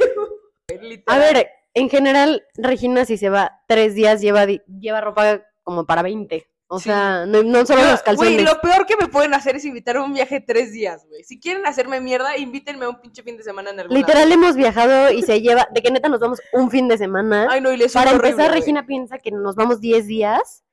A 1.07 1.17
ver, 1.17 1.49
en 1.73 1.89
general, 1.89 2.45
Regina, 2.55 3.03
si 3.03 3.17
se 3.17 3.29
va 3.29 3.61
tres 3.67 3.93
días, 3.95 4.21
lleva, 4.21 4.45
lleva 4.45 5.01
ropa 5.01 5.41
como 5.63 5.85
para 5.85 6.03
20. 6.03 6.47
O 6.69 6.79
Sí. 6.79 6.85
sea, 6.85 7.25
no, 7.25 7.43
no 7.43 7.65
solo 7.65 7.81
Yo- 7.81 7.91
los 7.91 8.01
calzones. 8.01 8.33
Güey, 8.33 8.45
lo 8.45 8.59
peor 8.59 8.85
que 8.85 8.97
me 8.97 9.07
pueden 9.07 9.33
hacer 9.33 9.55
es 9.55 9.63
invitar 9.63 9.95
a 9.97 10.03
un 10.03 10.13
viaje 10.13 10.41
tres 10.41 10.73
días, 10.73 11.05
güey. 11.07 11.23
Si 11.23 11.39
quieren 11.39 11.65
hacerme 11.65 12.01
mierda, 12.01 12.37
invítenme 12.37 12.83
a 12.85 12.89
un 12.89 12.99
pinche 12.99 13.23
fin 13.23 13.37
de 13.37 13.43
semana 13.43 13.69
en 13.69 13.79
alguna. 13.79 13.97
Literal 13.97 14.29
hemos 14.31 14.55
viajado 14.57 15.11
y 15.11 15.21
se 15.23 15.39
lleva, 15.41 15.67
de 15.73 15.81
que 15.81 15.91
neta 15.91 16.09
nos 16.09 16.19
vamos 16.19 16.41
un 16.51 16.69
fin 16.69 16.89
de 16.89 16.97
semana. 16.97 17.47
Ay, 17.49 17.61
no, 17.61 17.71
y 17.71 17.77
les 17.77 17.93
Para 17.93 18.11
empezar. 18.11 18.51
Regina 18.51 18.85
piensa 18.85 19.17
que 19.17 19.31
nos 19.31 19.55
vamos 19.55 19.79
10 19.79 20.07
días. 20.07 20.63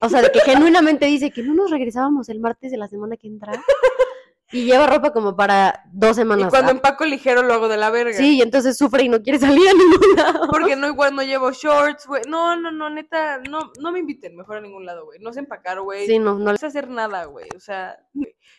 O 0.00 0.08
sea, 0.08 0.22
de 0.22 0.30
que 0.30 0.40
genuinamente 0.40 1.06
dice 1.06 1.30
que 1.30 1.42
no 1.42 1.54
nos 1.54 1.70
regresábamos 1.70 2.28
el 2.28 2.38
martes 2.38 2.70
de 2.70 2.76
la 2.76 2.86
semana 2.88 3.16
que 3.16 3.26
entra. 3.26 3.52
Y 4.54 4.66
lleva 4.66 4.86
ropa 4.86 5.12
como 5.12 5.34
para 5.34 5.82
dos 5.92 6.12
Y 6.12 6.14
semanas. 6.14 6.48
cuando 6.48 6.68
ah. 6.68 6.74
empaco 6.74 7.04
ligero 7.04 7.42
lo 7.42 7.54
hago 7.54 7.66
de 7.66 7.76
la 7.76 7.90
verga. 7.90 8.16
Sí, 8.16 8.36
y 8.36 8.42
entonces 8.42 8.76
sufre 8.76 9.02
y 9.02 9.08
no 9.08 9.20
quiere 9.20 9.40
salir 9.40 9.68
a 9.68 9.72
ningún 9.72 10.16
lado. 10.16 10.48
Porque 10.48 10.76
no 10.76 10.86
igual 10.86 11.16
no 11.16 11.22
llevo 11.22 11.50
shorts, 11.50 12.06
güey. 12.06 12.22
No, 12.28 12.54
no, 12.54 12.70
no, 12.70 12.88
neta, 12.88 13.38
no, 13.38 13.72
no 13.80 13.90
me 13.90 13.98
inviten 13.98 14.36
mejor 14.36 14.58
a 14.58 14.60
ningún 14.60 14.86
lado, 14.86 15.06
güey. 15.06 15.18
No 15.18 15.32
sé 15.32 15.40
empacar, 15.40 15.80
güey. 15.80 16.06
Sí, 16.06 16.20
no, 16.20 16.38
no. 16.38 16.52
No 16.52 16.56
sé 16.56 16.66
hacer 16.66 16.88
nada, 16.88 17.24
güey. 17.24 17.48
O 17.56 17.60
sea, 17.60 17.98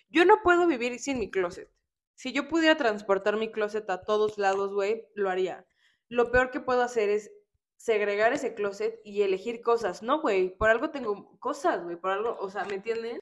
yo 0.09 0.25
no 0.25 0.41
puedo 0.43 0.67
vivir 0.67 0.99
sin 0.99 1.17
mi 1.17 1.31
closet. 1.31 1.69
Si 2.15 2.33
yo 2.33 2.49
pudiera 2.49 2.75
transportar 2.75 3.37
mi 3.37 3.51
closet 3.51 3.89
a 3.89 4.01
todos 4.03 4.37
lados, 4.37 4.73
güey, 4.73 5.07
lo 5.15 5.29
haría. 5.29 5.65
Lo 6.09 6.29
peor 6.29 6.51
que 6.51 6.59
puedo 6.59 6.81
hacer 6.81 7.09
es 7.09 7.31
segregar 7.77 8.33
ese 8.33 8.53
closet 8.53 8.99
y 9.05 9.21
elegir 9.21 9.61
cosas. 9.61 10.03
No, 10.03 10.21
güey, 10.21 10.55
por 10.57 10.69
algo 10.69 10.89
tengo 10.89 11.37
cosas, 11.39 11.83
güey, 11.83 11.95
por 11.95 12.11
algo, 12.11 12.37
o 12.39 12.49
sea, 12.49 12.65
¿me 12.65 12.75
entienden? 12.75 13.19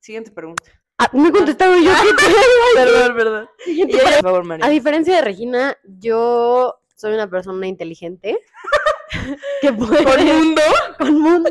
Siguiente 0.00 0.30
pregunta. 0.30 0.81
Ah, 1.04 1.10
no 1.12 1.28
he 1.28 1.32
contestado 1.32 1.74
yo. 1.78 1.90
¿qué 1.90 2.12
te- 2.74 2.84
Perdón, 2.84 3.16
perdón. 3.16 3.48
Siguiente 3.64 3.96
Y 3.96 4.00
ella, 4.00 4.10
por 4.16 4.22
favor, 4.22 4.44
María. 4.44 4.66
A 4.66 4.68
diferencia 4.68 5.16
de 5.16 5.22
Regina, 5.22 5.76
yo 5.84 6.76
soy 6.94 7.14
una 7.14 7.28
persona 7.28 7.66
inteligente 7.66 8.38
que 9.60 9.72
puede 9.72 10.04
Con 10.04 10.24
mundo. 10.24 10.62
con 10.98 11.20
mundo 11.20 11.50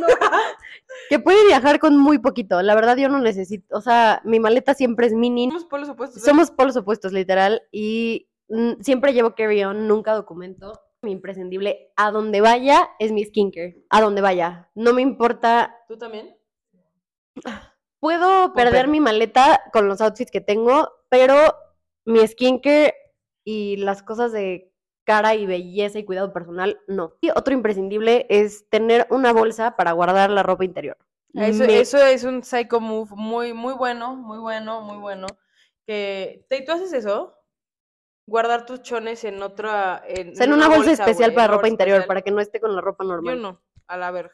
que 1.09 1.19
puede 1.19 1.45
viajar 1.45 1.79
con 1.79 1.97
muy 1.97 2.19
poquito. 2.19 2.61
La 2.61 2.73
verdad 2.75 2.95
yo 2.95 3.09
no 3.09 3.19
necesito, 3.19 3.75
o 3.77 3.81
sea, 3.81 4.21
mi 4.23 4.39
maleta 4.39 4.73
siempre 4.73 5.07
es 5.07 5.13
mini. 5.13 5.47
Somos 5.47 5.65
polos 5.65 5.89
opuestos. 5.89 6.21
¿eh? 6.21 6.25
Somos 6.25 6.51
polos 6.51 6.77
opuestos 6.77 7.11
literal 7.11 7.63
y 7.71 8.29
mm, 8.47 8.81
siempre 8.81 9.13
llevo 9.13 9.35
carry-on, 9.35 9.87
nunca 9.87 10.13
documento. 10.13 10.71
Mi 11.01 11.11
imprescindible 11.11 11.91
a 11.97 12.11
donde 12.11 12.39
vaya 12.41 12.91
es 12.99 13.11
mi 13.11 13.25
skincare, 13.25 13.83
a 13.89 13.99
donde 14.01 14.21
vaya. 14.21 14.69
No 14.75 14.93
me 14.93 15.01
importa 15.01 15.75
¿Tú 15.87 15.97
también? 15.97 16.37
Puedo 18.01 18.51
perder 18.53 18.87
mi 18.89 18.99
maleta 18.99 19.61
con 19.71 19.87
los 19.87 20.01
outfits 20.01 20.31
que 20.31 20.41
tengo, 20.41 20.91
pero 21.07 21.55
mi 22.03 22.27
skincare 22.27 22.95
y 23.45 23.77
las 23.77 24.03
cosas 24.03 24.31
de 24.33 24.73
cara 25.05 25.35
y 25.35 25.45
belleza 25.45 25.99
y 25.99 26.03
cuidado 26.05 26.33
personal, 26.33 26.79
no. 26.87 27.13
Y 27.21 27.29
otro 27.29 27.53
imprescindible 27.53 28.25
es 28.29 28.67
tener 28.69 29.07
una 29.11 29.31
bolsa 29.33 29.75
para 29.77 29.91
guardar 29.93 30.31
la 30.31 30.43
ropa 30.43 30.65
interior. 30.65 30.97
Eso, 31.33 31.63
Me- 31.63 31.79
eso 31.79 31.97
es 31.99 32.23
un 32.23 32.43
psycho 32.43 32.79
move 32.79 33.11
muy, 33.15 33.53
muy 33.53 33.73
bueno, 33.73 34.15
muy 34.15 34.39
bueno, 34.39 34.81
muy 34.81 34.97
bueno. 34.97 35.27
Que, 35.85 36.45
¿te- 36.49 36.61
¿Tú 36.61 36.71
haces 36.71 36.93
eso? 36.93 37.37
Guardar 38.27 38.65
tus 38.65 38.81
chones 38.81 39.23
en 39.23 39.41
otra... 39.43 40.03
En, 40.07 40.31
o 40.31 40.35
sea, 40.35 40.45
en 40.45 40.53
una 40.53 40.67
bolsa, 40.69 40.91
especial 40.91 41.33
para 41.33 41.47
ropa 41.47 41.67
interior, 41.67 41.97
especial. 41.97 42.07
para 42.07 42.21
que 42.21 42.31
no 42.31 42.41
esté 42.41 42.59
con 42.59 42.75
la 42.75 42.81
ropa 42.81 43.03
normal. 43.03 43.35
Yo 43.35 43.41
no, 43.41 43.61
a 43.87 43.97
la 43.97 44.11
verga, 44.11 44.33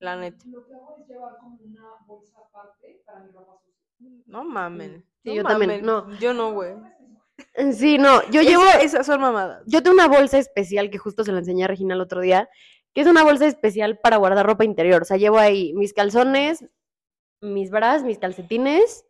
la 0.00 0.16
neta. 0.16 0.44
Lo 0.50 0.66
que 0.66 0.74
hago 0.74 0.96
es 1.00 1.06
llevar 1.08 1.36
como 1.38 1.58
una 1.62 1.84
bolsa 2.06 2.38
aparte 2.38 3.02
para 3.06 3.20
mi 3.20 3.30
ropa 3.32 3.58
sucia. 3.64 4.22
No 4.26 4.44
mamen. 4.44 5.04
Sí, 5.22 5.30
no 5.30 5.34
yo 5.36 5.44
también, 5.44 5.84
no. 5.84 6.10
Yo 6.18 6.34
no, 6.34 6.52
güey. 6.52 6.74
Sí, 7.72 7.96
no, 7.98 8.22
yo 8.30 8.42
llevo, 8.42 8.64
Esa- 8.64 8.80
esas 8.82 9.06
son 9.06 9.20
mamadas. 9.20 9.62
yo 9.66 9.82
tengo 9.82 9.94
una 9.94 10.08
bolsa 10.08 10.38
especial 10.38 10.90
que 10.90 10.98
justo 10.98 11.24
se 11.24 11.32
la 11.32 11.38
enseñé 11.38 11.64
a 11.64 11.68
Regina 11.68 11.94
el 11.94 12.00
otro 12.02 12.20
día, 12.20 12.50
que 12.94 13.00
es 13.02 13.06
una 13.06 13.22
bolsa 13.22 13.46
especial 13.46 13.98
para 13.98 14.16
guardar 14.18 14.44
ropa 14.46 14.64
interior. 14.64 15.02
O 15.02 15.04
sea, 15.06 15.16
llevo 15.16 15.38
ahí 15.38 15.72
mis 15.74 15.94
calzones, 15.94 16.64
mis 17.40 17.70
bras, 17.70 18.02
mis 18.02 18.18
calcetines 18.18 19.06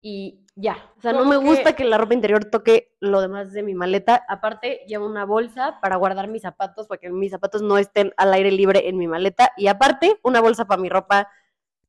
y 0.00 0.41
ya. 0.54 0.76
O 0.98 1.00
sea, 1.00 1.12
no 1.12 1.24
me 1.24 1.38
que- 1.38 1.44
gusta 1.44 1.72
que 1.74 1.84
la 1.84 1.98
ropa 1.98 2.14
interior 2.14 2.44
toque 2.44 2.94
lo 3.00 3.20
demás 3.20 3.52
de 3.52 3.62
mi 3.62 3.74
maleta. 3.74 4.24
Aparte, 4.28 4.82
llevo 4.86 5.06
una 5.06 5.24
bolsa 5.24 5.78
para 5.80 5.96
guardar 5.96 6.28
mis 6.28 6.42
zapatos, 6.42 6.86
para 6.86 7.00
que 7.00 7.10
mis 7.10 7.30
zapatos 7.30 7.62
no 7.62 7.78
estén 7.78 8.12
al 8.16 8.32
aire 8.34 8.50
libre 8.52 8.88
en 8.88 8.98
mi 8.98 9.06
maleta. 9.08 9.52
Y 9.56 9.66
aparte, 9.68 10.18
una 10.22 10.40
bolsa 10.40 10.66
para 10.66 10.80
mi 10.80 10.88
ropa 10.88 11.28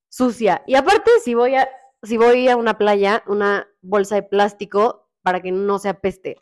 sucia. 0.10 0.64
Y 0.68 0.76
aparte, 0.76 1.12
si 1.24 1.34
voy 1.34 1.56
a, 1.56 1.68
si 2.04 2.18
voy 2.18 2.48
a 2.50 2.56
una 2.58 2.78
playa, 2.78 3.24
una 3.28 3.68
bolsa 3.82 4.16
de 4.16 4.24
plástico 4.24 5.10
para 5.24 5.42
que 5.42 5.52
no 5.52 5.80
se 5.80 5.90
apeste. 5.90 6.38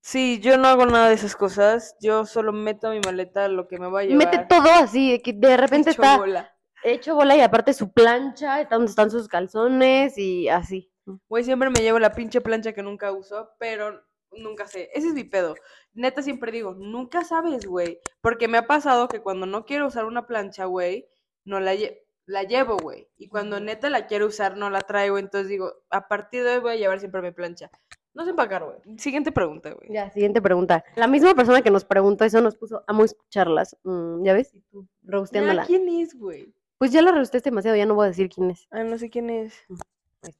Sí, 0.00 0.38
yo 0.40 0.56
no 0.56 0.68
hago 0.68 0.86
nada 0.86 1.08
de 1.08 1.14
esas 1.14 1.34
cosas. 1.34 1.96
Yo 2.00 2.26
solo 2.26 2.52
meto 2.52 2.86
a 2.88 2.90
mi 2.92 3.00
maleta 3.04 3.48
lo 3.48 3.66
que 3.66 3.78
me 3.78 3.88
va 3.90 4.00
a 4.00 4.02
llevar. 4.04 4.18
Mete 4.18 4.46
todo 4.48 4.68
así, 4.72 5.10
de 5.12 5.22
que 5.22 5.32
de 5.32 5.56
repente 5.56 5.90
Hecho 5.90 6.02
está 6.02 6.16
bola. 6.18 6.52
hecho 6.84 7.14
bola 7.16 7.36
y 7.36 7.40
aparte 7.40 7.72
su 7.72 7.92
plancha, 7.92 8.60
está 8.60 8.76
donde 8.76 8.90
están 8.90 9.10
sus 9.10 9.26
calzones 9.26 10.16
y 10.16 10.48
así. 10.48 10.92
Güey, 11.28 11.44
siempre 11.44 11.70
me 11.70 11.80
llevo 11.80 11.98
la 11.98 12.12
pinche 12.12 12.40
plancha 12.40 12.72
que 12.72 12.82
nunca 12.82 13.12
uso, 13.12 13.50
pero 13.58 14.02
nunca 14.32 14.66
sé. 14.66 14.90
Ese 14.92 15.08
es 15.08 15.14
mi 15.14 15.24
pedo. 15.24 15.54
Neta, 15.94 16.22
siempre 16.22 16.52
digo, 16.52 16.74
nunca 16.74 17.24
sabes, 17.24 17.66
güey. 17.66 18.00
Porque 18.20 18.48
me 18.48 18.58
ha 18.58 18.66
pasado 18.66 19.08
que 19.08 19.20
cuando 19.20 19.46
no 19.46 19.64
quiero 19.64 19.86
usar 19.86 20.04
una 20.04 20.26
plancha, 20.26 20.64
güey, 20.66 21.08
no 21.44 21.60
la, 21.60 21.74
lle- 21.74 22.00
la 22.26 22.42
llevo, 22.42 22.76
güey. 22.76 23.08
Y 23.16 23.28
cuando 23.28 23.60
neta 23.60 23.88
la 23.88 24.06
quiero 24.06 24.26
usar, 24.26 24.56
no 24.56 24.68
la 24.70 24.80
traigo. 24.80 25.18
Entonces 25.18 25.48
digo, 25.48 25.72
a 25.90 26.08
partir 26.08 26.42
de 26.44 26.54
hoy 26.56 26.58
voy 26.60 26.72
a 26.72 26.76
llevar 26.76 26.98
siempre 27.00 27.22
mi 27.22 27.30
plancha. 27.30 27.70
No 28.12 28.24
sé 28.24 28.30
empacar, 28.30 28.64
güey. 28.64 28.98
Siguiente 28.98 29.30
pregunta, 29.30 29.72
güey. 29.74 29.92
Ya, 29.92 30.10
siguiente 30.10 30.40
pregunta. 30.42 30.84
La 30.96 31.06
misma 31.06 31.34
persona 31.34 31.60
que 31.62 31.70
nos 31.70 31.84
preguntó 31.84 32.24
eso 32.24 32.40
nos 32.40 32.56
puso, 32.56 32.82
amo 32.86 33.04
escucharlas. 33.04 33.76
Mm, 33.84 34.24
¿Ya 34.24 34.32
ves? 34.32 34.54
Rosteándola. 35.02 35.66
¿Quién 35.66 35.88
es, 35.88 36.14
güey? 36.18 36.52
Pues 36.78 36.92
ya 36.92 37.00
la 37.02 37.12
rosteaste 37.12 37.50
demasiado, 37.50 37.76
ya 37.76 37.86
no 37.86 37.94
voy 37.94 38.06
a 38.06 38.08
decir 38.08 38.28
quién 38.28 38.50
es. 38.50 38.66
Ah, 38.70 38.82
no 38.84 38.98
sé 38.98 39.08
quién 39.10 39.30
es. 39.30 39.54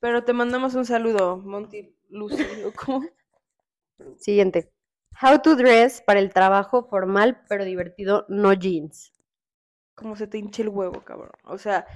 Pero 0.01 0.25
te 0.25 0.33
mandamos 0.33 0.75
un 0.75 0.85
saludo, 0.85 1.39
Monty 1.39 1.97
Lucio. 2.09 2.47
¿Cómo? 2.85 3.07
Siguiente. 4.19 4.73
How 5.21 5.41
to 5.41 5.57
dress 5.57 6.03
para 6.03 6.21
el 6.21 6.33
trabajo 6.33 6.85
formal 6.85 7.43
pero 7.49 7.65
divertido, 7.65 8.27
no 8.29 8.53
jeans. 8.53 9.13
Como 9.95 10.15
se 10.17 10.27
te 10.27 10.39
hinche 10.39 10.63
el 10.63 10.69
huevo, 10.69 11.03
cabrón. 11.05 11.33
O 11.45 11.57
sea, 11.57 11.87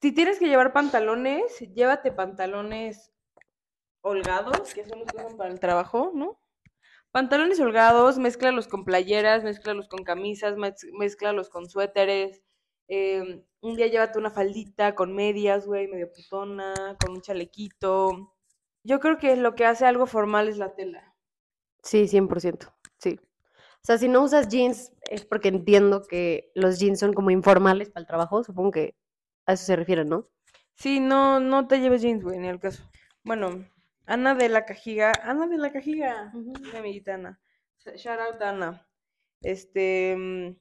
si 0.00 0.12
tienes 0.12 0.38
que 0.38 0.48
llevar 0.48 0.72
pantalones, 0.72 1.60
llévate 1.74 2.10
pantalones 2.10 3.12
holgados, 4.00 4.74
que 4.74 4.84
son 4.84 5.00
los 5.00 5.08
que 5.08 5.18
usan 5.18 5.36
para 5.36 5.50
el 5.50 5.60
trabajo, 5.60 6.10
¿no? 6.14 6.40
Pantalones 7.12 7.60
holgados, 7.60 8.18
mézclalos 8.18 8.66
con 8.66 8.84
playeras, 8.84 9.44
mézclalos 9.44 9.88
con 9.88 10.04
camisas, 10.04 10.56
mézclalos 10.98 11.48
con 11.48 11.68
suéteres. 11.68 12.42
Eh, 12.90 13.44
un 13.62 13.76
día 13.76 13.86
llévate 13.86 14.18
una 14.18 14.30
faldita 14.30 14.94
con 14.94 15.14
medias, 15.14 15.66
güey, 15.66 15.86
medio 15.88 16.10
putona, 16.12 16.74
con 17.00 17.12
un 17.12 17.20
chalequito. 17.22 18.34
Yo 18.82 19.00
creo 19.00 19.16
que 19.18 19.36
lo 19.36 19.54
que 19.54 19.64
hace 19.64 19.86
algo 19.86 20.06
formal 20.06 20.48
es 20.48 20.58
la 20.58 20.74
tela. 20.74 21.14
Sí, 21.82 22.06
100%. 22.08 22.72
Sí. 22.98 23.18
O 23.22 23.84
sea, 23.84 23.96
si 23.96 24.08
no 24.08 24.22
usas 24.22 24.48
jeans 24.48 24.92
es 25.10 25.24
porque 25.24 25.48
entiendo 25.48 26.02
que 26.02 26.50
los 26.54 26.78
jeans 26.78 26.98
son 27.00 27.12
como 27.14 27.30
informales 27.30 27.88
para 27.88 28.02
el 28.02 28.06
trabajo. 28.06 28.44
Supongo 28.44 28.72
que 28.72 28.94
a 29.46 29.54
eso 29.54 29.64
se 29.64 29.76
refiere, 29.76 30.04
¿no? 30.04 30.24
Sí, 30.74 31.00
no, 31.00 31.40
no 31.40 31.66
te 31.68 31.80
lleves 31.80 32.02
jeans, 32.02 32.22
güey, 32.22 32.38
ni 32.38 32.48
al 32.48 32.60
caso. 32.60 32.82
Bueno, 33.22 33.66
Ana 34.06 34.34
de 34.34 34.48
la 34.48 34.64
Cajiga, 34.64 35.12
Ana 35.22 35.46
de 35.46 35.58
la 35.58 35.72
Cajiga, 35.72 36.32
mi 36.34 36.76
amiguita 36.76 37.14
Ana. 37.14 37.40
Sh- 37.78 37.96
Shout 37.96 38.18
out 38.20 38.42
Ana. 38.42 38.86
Este, 39.42 40.14
mm, 40.16 40.56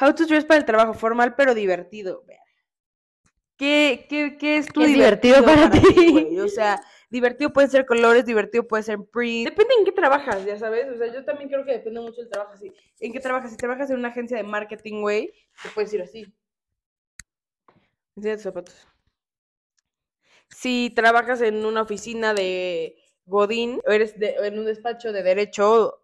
how 0.00 0.14
to 0.14 0.26
dress 0.26 0.44
para 0.44 0.58
el 0.58 0.64
trabajo 0.64 0.94
formal 0.94 1.34
pero 1.36 1.54
divertido. 1.54 2.24
Ver. 2.26 2.38
¿Qué, 3.56 4.06
qué, 4.08 4.36
qué 4.38 4.56
es 4.56 4.66
tu 4.68 4.80
¿Qué 4.80 4.86
es 4.86 4.92
divertido 4.94 5.44
para 5.44 5.70
ti? 5.70 6.38
O 6.40 6.48
sea, 6.48 6.80
divertido 7.10 7.52
puede 7.52 7.68
ser 7.68 7.84
colores, 7.84 8.24
divertido 8.24 8.66
puede 8.66 8.82
ser 8.82 8.98
print. 9.12 9.50
Depende 9.50 9.74
en 9.78 9.84
qué 9.84 9.92
trabajas, 9.92 10.44
ya 10.46 10.58
sabes. 10.58 10.88
O 10.88 10.96
sea, 10.96 11.12
yo 11.12 11.24
también 11.26 11.50
creo 11.50 11.64
que 11.66 11.72
depende 11.72 12.00
mucho 12.00 12.22
del 12.22 12.30
trabajo. 12.30 12.56
Sí. 12.56 12.72
¿En 13.00 13.12
qué 13.12 13.20
trabajas? 13.20 13.50
Si 13.50 13.56
trabajas 13.58 13.90
en 13.90 13.96
una 13.98 14.08
agencia 14.08 14.38
de 14.38 14.44
marketing, 14.44 15.02
güey, 15.02 15.32
te 15.62 15.68
puedes 15.74 15.92
ir 15.92 16.00
así. 16.00 16.32
Enseña 18.16 18.34
tus 18.36 18.44
zapatos. 18.44 18.86
Si 20.48 20.90
trabajas 20.96 21.42
en 21.42 21.64
una 21.64 21.82
oficina 21.82 22.34
de 22.34 22.96
Godín 23.26 23.80
o 23.86 23.90
eres 23.92 24.18
de- 24.18 24.36
en 24.42 24.58
un 24.58 24.64
despacho 24.64 25.12
de 25.12 25.22
derecho, 25.22 26.02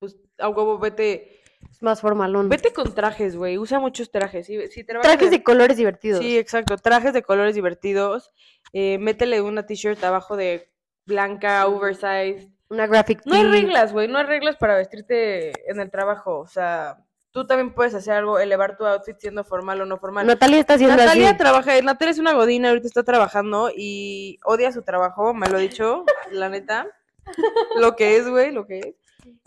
pues 0.00 0.16
a 0.38 0.48
huevo 0.48 0.78
vete, 0.78 1.40
Es 1.70 1.82
más 1.82 2.00
formalón. 2.00 2.48
vete 2.48 2.72
con 2.72 2.94
trajes, 2.94 3.36
güey. 3.36 3.58
Usa 3.58 3.78
muchos 3.78 4.10
trajes. 4.10 4.46
Si, 4.46 4.68
si 4.68 4.84
trabajas 4.84 5.12
Trajes 5.12 5.30
de 5.30 5.42
colores 5.42 5.76
divertidos. 5.76 6.20
Sí, 6.20 6.38
exacto. 6.38 6.76
Trajes 6.76 7.12
de 7.12 7.22
colores 7.22 7.54
divertidos. 7.54 8.30
Eh, 8.72 8.98
métele 8.98 9.40
una 9.40 9.66
t-shirt 9.66 10.02
abajo 10.04 10.36
de 10.36 10.70
blanca, 11.06 11.66
oversized. 11.66 12.48
Una 12.68 12.86
graphic 12.86 13.22
No 13.26 13.34
hay 13.34 13.44
reglas, 13.44 13.92
güey. 13.92 14.08
No 14.08 14.18
hay 14.18 14.24
reglas 14.26 14.56
para 14.56 14.76
vestirte 14.76 15.52
en 15.70 15.80
el 15.80 15.90
trabajo. 15.90 16.38
O 16.38 16.46
sea, 16.46 16.98
tú 17.34 17.46
también 17.46 17.74
puedes 17.74 17.94
hacer 17.94 18.14
algo, 18.14 18.38
elevar 18.38 18.76
tu 18.76 18.86
outfit 18.86 19.18
siendo 19.18 19.44
formal 19.44 19.80
o 19.80 19.86
no 19.86 19.98
formal. 19.98 20.26
Natalia 20.26 20.60
está 20.60 20.74
haciendo 20.74 20.96
Natalia 20.96 21.30
así. 21.30 21.38
trabaja, 21.38 21.82
Natalia 21.82 22.12
es 22.12 22.18
una 22.20 22.32
godina, 22.32 22.68
ahorita 22.68 22.86
está 22.86 23.02
trabajando 23.02 23.70
y 23.76 24.38
odia 24.44 24.70
su 24.70 24.82
trabajo, 24.82 25.34
me 25.34 25.48
lo 25.48 25.56
ha 25.56 25.60
dicho, 25.60 26.04
la 26.30 26.48
neta. 26.48 26.86
Lo 27.76 27.96
que 27.96 28.18
es, 28.18 28.28
güey, 28.28 28.52
lo 28.52 28.66
que 28.66 28.80
es. 28.80 28.94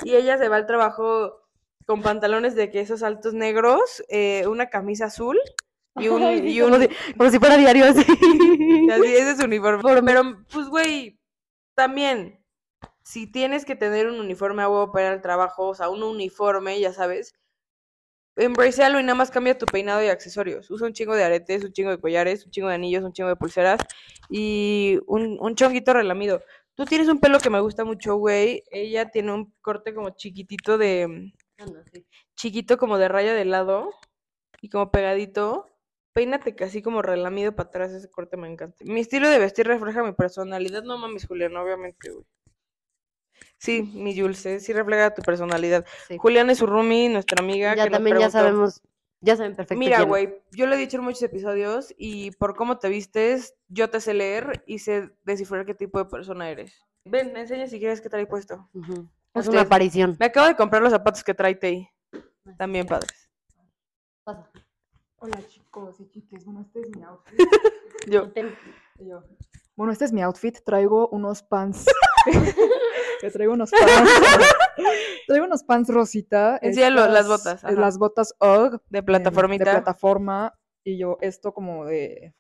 Y 0.04 0.16
ella 0.16 0.40
se 0.40 0.50
va 0.50 0.56
al 0.56 0.66
trabajo 0.66 1.47
con 1.88 2.02
pantalones 2.02 2.54
de 2.54 2.70
quesos 2.70 3.02
altos 3.02 3.34
negros, 3.34 4.04
eh, 4.10 4.46
una 4.46 4.70
camisa 4.70 5.06
azul 5.06 5.40
y 5.96 6.10
un, 6.10 6.22
Ay, 6.22 6.60
como, 6.60 6.78
si, 6.78 6.90
como 7.18 7.32
si 7.32 7.40
fuera 7.40 7.58
diario 7.58 7.86
así. 7.86 8.02
Así, 8.92 9.06
ese 9.06 9.32
es 9.32 9.38
su 9.38 9.46
uniforme. 9.46 9.82
Pero, 10.04 10.46
pues, 10.52 10.68
güey, 10.68 11.20
también, 11.76 12.44
si 13.04 13.26
tienes 13.26 13.66
que 13.66 13.76
tener 13.76 14.08
un 14.08 14.20
uniforme 14.20 14.64
a 14.64 14.70
huevo 14.70 14.92
para 14.92 15.12
al 15.12 15.22
trabajo, 15.22 15.70
o 15.70 15.76
sea, 15.76 15.90
un 15.90 16.04
uniforme, 16.04 16.80
ya 16.80 16.94
sabes, 16.94 17.34
embracealo 18.36 19.00
y 19.00 19.04
nada 19.04 19.16
más 19.16 19.32
cambia 19.32 19.58
tu 19.58 19.66
peinado 19.66 20.04
y 20.04 20.08
accesorios. 20.08 20.70
Usa 20.70 20.88
un 20.88 20.94
chingo 20.94 21.16
de 21.16 21.24
aretes, 21.24 21.64
un 21.64 21.72
chingo 21.72 21.90
de 21.90 22.00
collares, 22.00 22.46
un 22.46 22.52
chingo 22.52 22.68
de 22.68 22.76
anillos, 22.76 23.04
un 23.04 23.14
chingo 23.14 23.30
de 23.30 23.38
pulseras 23.38 23.80
y 24.30 25.00
un, 25.08 25.38
un 25.40 25.56
chonguito 25.56 25.94
relamido. 25.94 26.44
Tú 26.76 26.86
tienes 26.86 27.08
un 27.08 27.20
pelo 27.20 27.40
que 27.40 27.50
me 27.50 27.62
gusta 27.62 27.86
mucho, 27.86 28.18
güey. 28.18 28.64
Ella 28.72 29.10
tiene 29.10 29.32
un 29.32 29.54
corte 29.62 29.96
como 29.96 30.12
chiquitito 30.12 30.78
de, 30.78 31.34
chiquito 32.36 32.78
como 32.78 32.98
de 32.98 33.08
raya 33.08 33.34
de 33.34 33.46
lado 33.46 33.92
y 34.62 34.70
como 34.70 34.92
pegadito. 34.92 35.68
Peínate 36.14 36.56
casi 36.56 36.82
como 36.82 37.04
relamido 37.04 37.56
para 37.56 37.70
atrás, 37.70 37.92
ese 37.92 38.10
corte 38.10 38.38
me 38.38 38.52
encanta. 38.52 38.78
Mi 38.86 39.02
estilo 39.02 39.30
de 39.30 39.38
vestir 39.38 39.68
refleja 39.68 40.04
mi 40.04 40.14
personalidad. 40.14 40.84
No 40.84 40.98
mames, 40.98 41.28
Julián, 41.28 41.56
obviamente, 41.56 42.10
güey. 42.10 42.26
Sí, 43.60 43.84
mi 43.94 44.20
Jules, 44.20 44.46
eh, 44.46 44.60
sí 44.60 44.74
refleja 44.74 45.14
tu 45.14 45.22
personalidad. 45.22 45.86
Sí. 46.08 46.18
Julián 46.18 46.50
es 46.50 46.60
su 46.60 46.66
roomie, 46.66 47.10
nuestra 47.10 47.44
amiga. 47.44 47.76
Ya 47.76 47.84
que 47.84 47.90
nos 47.90 47.98
también 47.98 48.20
ya 48.20 48.30
sabemos, 48.32 48.82
ya 49.22 49.36
saben 49.36 49.56
perfecto 49.56 49.80
Mira, 49.80 50.04
güey, 50.04 50.42
yo 50.52 50.68
lo 50.68 50.76
he 50.76 50.78
dicho 50.78 50.98
en 50.98 51.04
muchos 51.04 51.22
episodios 51.24 51.94
y 51.98 52.32
por 52.32 52.56
cómo 52.56 52.80
te 52.80 52.90
vistes, 52.90 53.56
yo 53.68 53.90
te 53.90 54.00
sé 54.00 54.14
leer 54.14 54.64
y 54.66 54.80
sé 54.80 55.12
descifrar 55.24 55.66
qué 55.66 55.76
tipo 55.76 56.00
de 56.00 56.06
persona 56.06 56.50
eres. 56.50 56.84
Ven, 57.06 57.36
enseña 57.38 57.68
si 57.68 57.80
quieres 57.80 58.02
qué 58.02 58.10
trae 58.10 58.26
puesto. 58.26 58.70
Ujú. 58.74 59.08
Es 59.40 59.48
Ustedes- 59.48 59.62
una 59.62 59.62
aparición. 59.62 60.18
Me 60.20 60.26
acabo 60.28 60.48
de 60.48 60.56
comprar 60.56 60.82
los 60.82 60.92
zapatos 60.92 61.24
que 61.24 61.34
trae 61.34 61.56
Tei. 61.56 61.90
También 62.58 62.88
padres. 62.88 63.30
Pasa. 64.24 64.50
Hola 65.20 65.40
chicos 65.48 66.00
y 66.00 66.10
chiques, 66.10 66.46
bueno, 66.46 66.62
este 66.62 66.82
es 66.82 66.96
mi 66.96 67.04
outfit. 67.04 67.38
Yo. 68.08 68.32
Yo, 69.00 69.24
Bueno, 69.76 69.92
este 69.92 70.06
es 70.06 70.14
mi 70.14 70.22
outfit. 70.22 70.58
Traigo 70.64 71.10
unos 71.10 71.44
pants. 71.44 71.86
que 73.22 73.32
traigo 73.32 73.54
unos 73.54 73.72
pants. 73.72 74.12
traigo 75.28 75.46
unos 75.46 75.64
pants 75.64 75.90
rosita. 75.90 76.58
Enséñalo, 76.62 77.08
las 77.08 77.28
botas, 77.28 77.64
eh, 77.64 77.68
ajá. 77.68 77.80
Las 77.80 77.98
botas 77.98 78.34
UGG. 78.40 78.82
De 78.90 79.00
em, 79.00 79.06
plataformita. 79.06 79.66
De 79.66 79.72
plataforma. 79.72 80.54
Y 80.84 80.98
yo, 80.98 81.18
esto 81.22 81.54
como 81.54 81.86
de. 81.86 82.34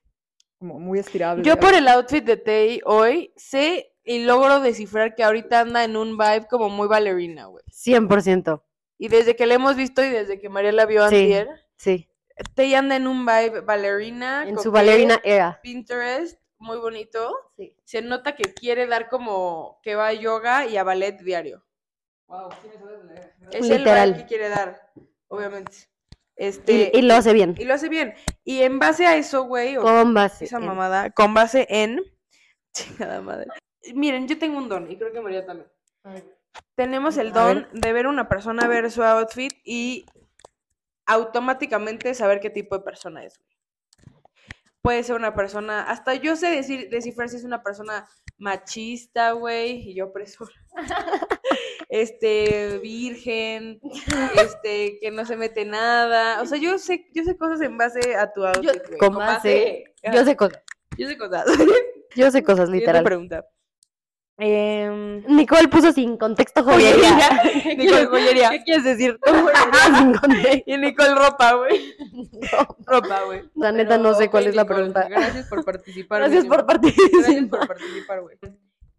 Como 0.59 0.79
muy 0.79 0.99
estirable. 0.99 1.43
Yo 1.43 1.59
por 1.59 1.73
el 1.73 1.87
outfit 1.87 2.23
de 2.23 2.37
Tei 2.37 2.81
hoy 2.85 3.33
sé 3.35 3.91
y 4.07 4.23
logro 4.23 4.59
descifrar 4.61 5.13
que 5.15 5.23
ahorita 5.23 5.59
anda 5.59 5.83
en 5.83 5.97
un 5.97 6.17
vibe 6.17 6.47
como 6.49 6.69
muy 6.69 6.87
ballerina, 6.87 7.45
güey. 7.45 7.63
100%. 7.71 8.63
Y 8.97 9.09
desde 9.09 9.35
que 9.35 9.45
la 9.45 9.55
hemos 9.55 9.75
visto 9.75 10.03
y 10.03 10.09
desde 10.09 10.39
que 10.39 10.49
María 10.49 10.71
la 10.71 10.85
vio 10.85 11.07
Sí. 11.09 11.15
antier, 11.15 11.49
Sí. 11.75 12.09
Tei 12.55 12.73
anda 12.75 12.95
en 12.95 13.07
un 13.07 13.25
vibe 13.25 13.61
ballerina. 13.61 14.47
En 14.47 14.57
su 14.59 14.71
ballerina 14.71 15.19
era. 15.23 15.59
Pinterest, 15.61 16.39
muy 16.59 16.77
bonito. 16.77 17.31
Sí. 17.57 17.75
Se 17.83 18.01
nota 18.01 18.35
que 18.35 18.53
quiere 18.53 18.87
dar 18.87 19.09
como 19.09 19.79
que 19.83 19.95
va 19.95 20.07
a 20.07 20.13
yoga 20.13 20.65
y 20.67 20.77
a 20.77 20.83
ballet 20.83 21.19
diario. 21.21 21.63
Wow, 22.27 22.49
sí 22.61 22.67
me 22.69 22.79
sabes 22.79 23.03
leer. 23.05 23.33
Es 23.51 23.69
el 23.69 23.83
vibe 23.83 24.17
que 24.17 24.25
quiere 24.25 24.49
dar, 24.49 24.91
obviamente. 25.27 25.71
Y, 26.39 26.45
Este, 26.45 26.91
y 26.93 27.01
lo 27.01 27.15
hace 27.15 27.33
bien. 27.33 27.55
y 27.57 27.65
lo 27.65 27.73
hace 27.73 27.89
bien. 27.89 28.13
Y 28.43 28.61
en 28.61 28.77
base 28.79 29.05
a 29.07 29.15
eso, 29.17 29.43
güey, 29.45 29.75
o 29.77 29.81
Con 29.81 30.13
base. 30.13 30.45
esa 30.45 30.57
en- 30.57 30.65
mamada, 30.65 31.09
con 31.11 31.33
base 31.33 31.65
en. 31.69 32.01
Chingada 32.73 33.21
madre. 33.21 33.47
Miren, 33.93 34.27
yo 34.27 34.37
tengo 34.37 34.57
un 34.57 34.69
don, 34.69 34.89
y 34.91 34.97
creo 34.97 35.11
que 35.11 35.21
María 35.21 35.45
también. 35.45 35.69
Tenemos 36.75 37.17
el 37.17 37.33
don 37.33 37.67
de 37.73 37.93
ver 37.93 38.05
a 38.05 38.09
una 38.09 38.29
persona 38.29 38.67
ver 38.67 38.89
su 38.91 39.03
outfit 39.03 39.53
y 39.63 40.05
automáticamente 41.05 42.13
saber 42.13 42.39
qué 42.39 42.49
tipo 42.49 42.77
de 42.77 42.83
persona 42.83 43.23
es. 43.23 43.39
Puede 44.81 45.03
ser 45.03 45.15
una 45.15 45.35
persona, 45.35 45.83
hasta 45.83 46.13
yo 46.13 46.35
sé 46.35 46.47
decir, 46.47 46.89
descifrar 46.89 47.29
si 47.29 47.37
es 47.37 47.43
una 47.43 47.61
persona 47.61 48.07
machista, 48.37 49.31
güey, 49.31 49.89
y 49.89 49.95
yo 49.95 50.05
opresora. 50.05 50.51
este, 51.89 52.79
virgen, 52.79 53.79
este, 54.35 54.99
que 54.99 55.11
no 55.11 55.25
se 55.25 55.35
mete 55.35 55.65
nada. 55.65 56.41
O 56.41 56.45
sea, 56.45 56.57
yo 56.57 56.77
sé, 56.77 57.07
yo 57.13 57.23
sé 57.23 57.37
cosas 57.37 57.61
en 57.61 57.77
base 57.77 58.15
a 58.15 58.31
tu 58.31 58.45
outfit, 58.45 58.87
güey. 58.87 58.99
Con 58.99 59.15
base. 59.15 59.83
Yo 60.13 60.23
sé 60.23 60.35
cosas. 60.35 60.61
Yo 60.97 61.07
sé 61.07 61.17
cosas. 61.17 61.45
Yo 62.15 62.31
sé 62.31 62.43
cosas, 62.43 62.69
literal. 62.69 63.03
pregunta. 63.03 63.45
Em, 64.39 65.23
Nicole 65.27 65.67
puso 65.67 65.91
sin 65.91 66.15
contexto 66.15 66.63
joyería. 66.63 67.41
Nicole, 67.77 68.05
joyería. 68.05 68.49
¿Qué 68.51 68.63
quieres 68.63 68.83
decir? 68.83 69.19
Joyería 69.25 69.97
sin 69.97 70.13
contexto. 70.13 70.63
Y 70.71 70.77
Nicole, 70.77 71.15
ropa, 71.15 71.53
güey. 71.53 71.95
Ropa, 72.85 73.23
güey. 73.23 73.49
La 73.55 73.71
neta 73.71 73.97
Pero, 73.97 74.03
no 74.03 74.13
sé 74.13 74.25
ok, 74.25 74.31
cuál 74.31 74.47
es 74.47 74.55
la 74.55 74.63
Nicole, 74.63 74.75
pregunta. 74.75 75.07
Gracias 75.09 75.47
por 75.47 75.65
participar. 75.65 76.19
Gracias 76.21 76.45
por 76.45 76.59
Nicole. 76.59 76.79
Gracias 76.81 77.09
participar. 77.19 77.59
por 77.59 77.67
participar, 77.67 78.21
güey. 78.21 78.37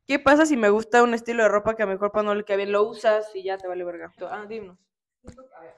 ¿Qué 0.07 0.19
pasa 0.19 0.47
si 0.47 0.57
me 0.57 0.71
gusta 0.71 1.03
un 1.03 1.15
estilo 1.15 1.43
de 1.45 1.51
ropa 1.51 1.77
que 1.77 1.83
a 1.83 1.87
mi 1.87 1.99
cuerpo 1.99 2.23
no 2.23 2.35
le 2.35 2.45
queda 2.45 2.57
bien? 2.57 2.73
Lo 2.73 2.83
usas 2.83 3.31
y 3.35 3.45
ya 3.45 3.59
te 3.59 3.69
vale 3.69 3.85
verga. 3.85 4.13
Ah, 4.23 4.45
dinos. 4.49 4.77
A 5.57 5.61
ver. 5.61 5.75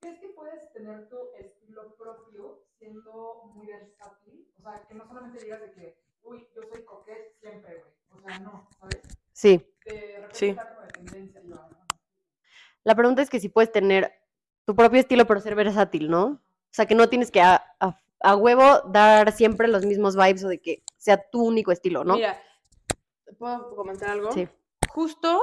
¿Crees 0.00 0.18
que 0.18 0.28
puedes 0.28 0.72
tener 0.72 1.06
tu 1.10 1.18
estilo 1.38 1.94
propio 1.96 2.64
siendo 2.78 3.42
muy 3.54 3.66
versátil? 3.66 4.48
O 4.58 4.62
sea, 4.62 4.82
que 4.88 4.94
no 4.94 5.06
solamente 5.06 5.38
digas 5.44 5.60
de 5.60 5.72
que, 5.72 5.98
uy, 6.22 6.48
yo 6.56 6.62
soy 6.62 6.82
coquette 6.84 7.36
siempre, 7.38 7.74
güey. 7.74 7.99
O 8.12 8.20
sea, 8.20 8.38
no, 8.40 8.68
¿sabes? 8.78 9.00
Sí. 9.32 9.66
Sí. 10.32 10.46
está 10.50 10.68
como 10.68 10.80
de 10.82 10.88
tendencia, 10.88 11.40
yo, 11.42 11.54
ajá. 11.56 11.86
La 12.84 12.94
pregunta 12.94 13.22
es 13.22 13.30
que 13.30 13.40
si 13.40 13.48
puedes 13.48 13.72
tener 13.72 14.12
tu 14.64 14.74
propio 14.76 15.00
estilo 15.00 15.26
pero 15.26 15.40
ser 15.40 15.54
versátil, 15.54 16.08
¿no? 16.10 16.24
O 16.24 16.40
sea, 16.72 16.86
que 16.86 16.94
no 16.94 17.08
tienes 17.08 17.30
que 17.30 17.40
a, 17.40 17.62
a- 17.80 18.00
a 18.22 18.36
huevo 18.36 18.80
dar 18.90 19.32
siempre 19.32 19.66
los 19.66 19.84
mismos 19.86 20.14
vibes 20.14 20.44
o 20.44 20.48
de 20.48 20.60
que 20.60 20.82
sea 20.98 21.16
tu 21.30 21.42
único 21.42 21.72
estilo, 21.72 22.04
¿no? 22.04 22.14
Mira, 22.16 22.40
¿puedo 23.38 23.74
comentar 23.74 24.10
algo? 24.10 24.30
Sí. 24.32 24.46
Justo 24.90 25.40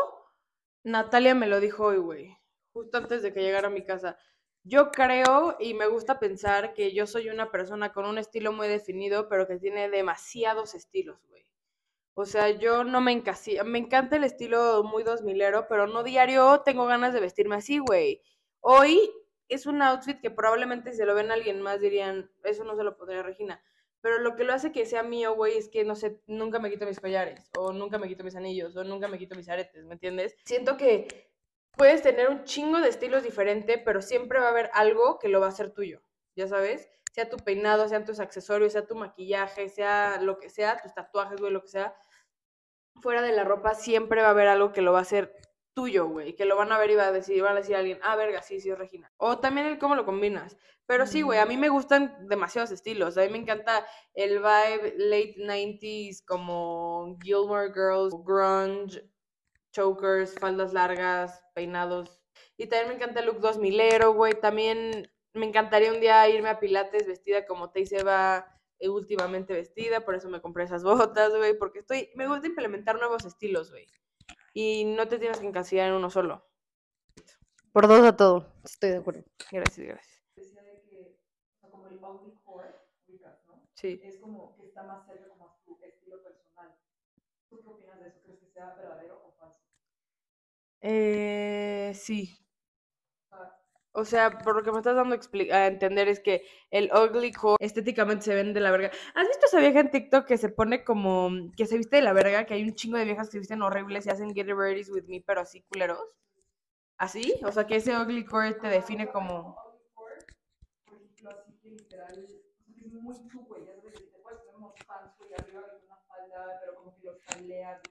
Natalia 0.83 1.33
me 1.35 1.47
lo 1.47 1.59
dijo 1.59 1.85
hoy, 1.85 1.97
güey. 1.97 2.37
Justo 2.73 2.97
antes 2.99 3.23
de 3.23 3.33
que 3.33 3.41
llegara 3.41 3.67
a 3.67 3.71
mi 3.71 3.83
casa. 3.83 4.17
Yo 4.63 4.91
creo 4.91 5.55
y 5.59 5.73
me 5.73 5.87
gusta 5.87 6.19
pensar 6.19 6.73
que 6.73 6.93
yo 6.93 7.07
soy 7.07 7.29
una 7.29 7.49
persona 7.51 7.91
con 7.93 8.05
un 8.05 8.17
estilo 8.19 8.51
muy 8.53 8.67
definido, 8.67 9.27
pero 9.27 9.47
que 9.47 9.57
tiene 9.57 9.89
demasiados 9.89 10.75
estilos, 10.75 11.19
güey. 11.29 11.46
O 12.19 12.25
sea, 12.25 12.49
yo 12.49 12.83
no 12.83 12.99
me 12.99 13.11
encasillo. 13.11 13.63
Me 13.63 13.77
encanta 13.77 14.15
el 14.15 14.23
estilo 14.23 14.83
muy 14.83 15.03
dos 15.03 15.21
milero, 15.21 15.67
pero 15.69 15.85
no 15.85 16.01
diario 16.01 16.61
tengo 16.65 16.87
ganas 16.87 17.13
de 17.13 17.19
vestirme 17.19 17.57
así, 17.57 17.77
güey. 17.77 18.23
Hoy 18.59 19.11
es 19.47 19.67
un 19.67 19.83
outfit 19.83 20.19
que 20.19 20.31
probablemente 20.31 20.89
si 20.89 20.97
se 20.97 21.05
lo 21.05 21.13
ven 21.13 21.29
a 21.29 21.35
alguien 21.35 21.61
más 21.61 21.79
dirían, 21.79 22.31
eso 22.43 22.63
no 22.63 22.75
se 22.75 22.83
lo 22.83 22.97
pondría 22.97 23.21
Regina. 23.21 23.61
Pero 24.01 24.17
lo 24.17 24.35
que 24.35 24.45
lo 24.45 24.53
hace 24.53 24.71
que 24.71 24.87
sea 24.87 25.03
mío, 25.03 25.35
güey, 25.35 25.59
es 25.59 25.69
que, 25.69 25.83
no 25.83 25.95
sé, 25.95 26.19
nunca 26.25 26.57
me 26.57 26.71
quito 26.71 26.87
mis 26.87 26.99
collares, 26.99 27.51
o 27.55 27.71
nunca 27.71 27.99
me 27.99 28.07
quito 28.07 28.23
mis 28.23 28.35
anillos, 28.35 28.75
o 28.75 28.83
nunca 28.83 29.07
me 29.07 29.19
quito 29.19 29.35
mis 29.35 29.47
aretes, 29.47 29.85
¿me 29.85 29.93
entiendes? 29.93 30.35
Siento 30.43 30.75
que 30.75 31.29
puedes 31.73 32.01
tener 32.01 32.29
un 32.29 32.45
chingo 32.45 32.79
de 32.79 32.89
estilos 32.89 33.21
diferentes, 33.21 33.79
pero 33.85 34.01
siempre 34.01 34.39
va 34.39 34.47
a 34.47 34.49
haber 34.49 34.71
algo 34.73 35.19
que 35.19 35.29
lo 35.29 35.39
va 35.39 35.45
a 35.45 35.49
hacer 35.49 35.69
tuyo, 35.71 36.01
¿ya 36.35 36.47
sabes? 36.47 36.89
Sea 37.11 37.29
tu 37.29 37.37
peinado, 37.37 37.87
sean 37.87 38.05
tus 38.05 38.19
accesorios, 38.19 38.73
sea 38.73 38.87
tu 38.87 38.95
maquillaje, 38.95 39.69
sea 39.69 40.19
lo 40.19 40.39
que 40.39 40.49
sea, 40.49 40.81
tus 40.81 40.95
tatuajes, 40.95 41.39
güey, 41.39 41.53
lo 41.53 41.61
que 41.61 41.67
sea. 41.67 41.95
Fuera 43.01 43.21
de 43.21 43.31
la 43.31 43.43
ropa 43.43 43.75
siempre 43.75 44.21
va 44.21 44.27
a 44.27 44.31
haber 44.31 44.47
algo 44.47 44.71
que 44.71 44.81
lo 44.81 44.93
va 44.93 44.99
a 44.99 45.03
hacer 45.03 45.33
tuyo, 45.73 46.07
güey, 46.07 46.35
que 46.35 46.45
lo 46.45 46.55
van 46.55 46.71
a 46.71 46.79
ver 46.79 46.89
y 46.89 46.95
va 46.95 47.07
a 47.07 47.11
decir, 47.11 47.41
van 47.43 47.53
a 47.53 47.59
decir 47.59 47.75
a 47.75 47.79
alguien, 47.79 47.99
ah, 48.01 48.15
verga, 48.15 48.41
sí, 48.41 48.59
sí, 48.59 48.69
es 48.71 48.77
Regina. 48.79 49.11
O 49.17 49.37
también 49.37 49.67
el 49.67 49.77
cómo 49.77 49.95
lo 49.95 50.05
combinas. 50.05 50.57
Pero 50.87 51.05
sí, 51.05 51.21
güey, 51.21 51.37
a 51.37 51.45
mí 51.45 51.57
me 51.57 51.69
gustan 51.69 52.27
demasiados 52.27 52.71
estilos. 52.71 53.17
A 53.17 53.21
mí 53.21 53.29
me 53.29 53.37
encanta 53.37 53.85
el 54.13 54.39
vibe 54.39 54.95
late 54.97 55.35
90s 55.37 56.23
como 56.25 57.17
Gilmore 57.21 57.73
Girls, 57.73 58.15
grunge, 58.25 59.03
chokers, 59.71 60.33
faldas 60.39 60.73
largas, 60.73 61.43
peinados. 61.53 62.21
Y 62.57 62.67
también 62.67 62.89
me 62.89 62.95
encanta 62.95 63.19
el 63.19 63.27
look 63.27 63.39
2000ero, 63.39 64.15
güey. 64.15 64.33
También 64.39 65.11
me 65.33 65.45
encantaría 65.45 65.91
un 65.91 65.99
día 65.99 66.27
irme 66.29 66.49
a 66.49 66.59
Pilates 66.59 67.05
vestida 67.05 67.45
como 67.45 67.71
va 68.05 68.37
eh, 68.39 68.56
últimamente 68.81 69.53
vestida, 69.53 70.05
por 70.05 70.15
eso 70.15 70.29
me 70.29 70.41
compré 70.41 70.63
esas 70.65 70.83
botas, 70.83 71.35
güey, 71.35 71.57
porque 71.57 71.79
estoy, 71.79 72.09
me 72.15 72.27
gusta 72.27 72.47
implementar 72.47 72.97
nuevos 72.99 73.25
estilos, 73.25 73.71
güey. 73.71 73.87
Y 74.53 74.85
no 74.85 75.07
te 75.07 75.19
tienes 75.19 75.39
que 75.39 75.47
encasillar 75.47 75.89
en 75.89 75.95
uno 75.95 76.09
solo. 76.09 76.45
Por 77.71 77.87
dos 77.87 78.03
a 78.05 78.17
todo. 78.17 78.45
Estoy 78.63 78.89
de 78.91 78.97
acuerdo. 78.97 79.23
Gracias, 79.51 79.87
gracias. 79.87 80.23
Decía 80.35 80.61
de 80.61 80.81
que, 80.83 81.19
o 81.55 81.59
sea, 81.59 81.69
como 81.69 81.87
el 81.87 81.97
ugly 81.97 82.33
core, 82.45 82.69
¿no? 83.47 83.69
Sí. 83.75 83.99
Es 84.03 84.17
como 84.19 84.55
que 84.55 84.67
está 84.67 84.83
más 84.83 85.05
cerca 85.05 85.27
como 85.27 85.45
a 85.47 85.63
tu 85.63 85.77
estilo 85.83 86.23
personal. 86.23 86.77
¿Tú 87.49 87.61
qué 87.61 87.69
opinas 87.69 87.99
de 87.99 88.07
eso? 88.07 88.21
¿Crees 88.23 88.39
que 88.39 88.47
sea 88.47 88.73
verdadero 88.75 89.21
o 89.25 89.31
falso? 89.33 89.63
Eh, 90.81 91.91
sí. 91.95 92.37
O 93.97 94.05
sea, 94.05 94.29
por 94.29 94.55
lo 94.55 94.61
que 94.61 94.71
me 94.71 94.77
estás 94.77 94.95
dando 94.95 95.15
a 95.15 95.65
entender 95.65 96.07
es 96.07 96.19
que 96.19 96.45
el 96.69 96.91
ugly 96.93 97.31
core 97.31 97.57
estéticamente 97.59 98.25
se 98.25 98.35
ven 98.35 98.53
de 98.53 98.59
la 98.59 98.69
verga. 98.69 98.91
¿Has 99.15 99.27
visto 99.27 99.47
esa 99.47 99.59
vieja 99.59 99.79
en 99.79 99.89
TikTok 99.89 100.27
que 100.27 100.37
se 100.37 100.49
pone 100.49 100.83
como 100.83 101.31
que 101.57 101.65
se 101.65 101.77
viste 101.77 101.95
de 101.95 102.03
la 102.03 102.13
verga? 102.13 102.45
Que 102.45 102.53
hay 102.53 102.63
un 102.63 102.75
chingo 102.75 102.99
de 102.99 103.05
viejas 103.05 103.27
que 103.27 103.31
se 103.31 103.39
visten 103.39 103.63
horribles 103.63 104.05
y 104.05 104.11
hacen 104.11 104.35
get 104.35 104.45
ready 104.47 104.83
with 104.91 105.05
me, 105.07 105.23
pero 105.25 105.41
así 105.41 105.63
culeros. 105.63 105.99
¿Así? 106.99 107.39
O 107.43 107.51
sea, 107.51 107.65
que 107.65 107.77
ese 107.77 107.97
ugly 107.97 108.23
core 108.23 108.53
te 108.53 108.67
define 108.67 109.07
como. 109.07 109.57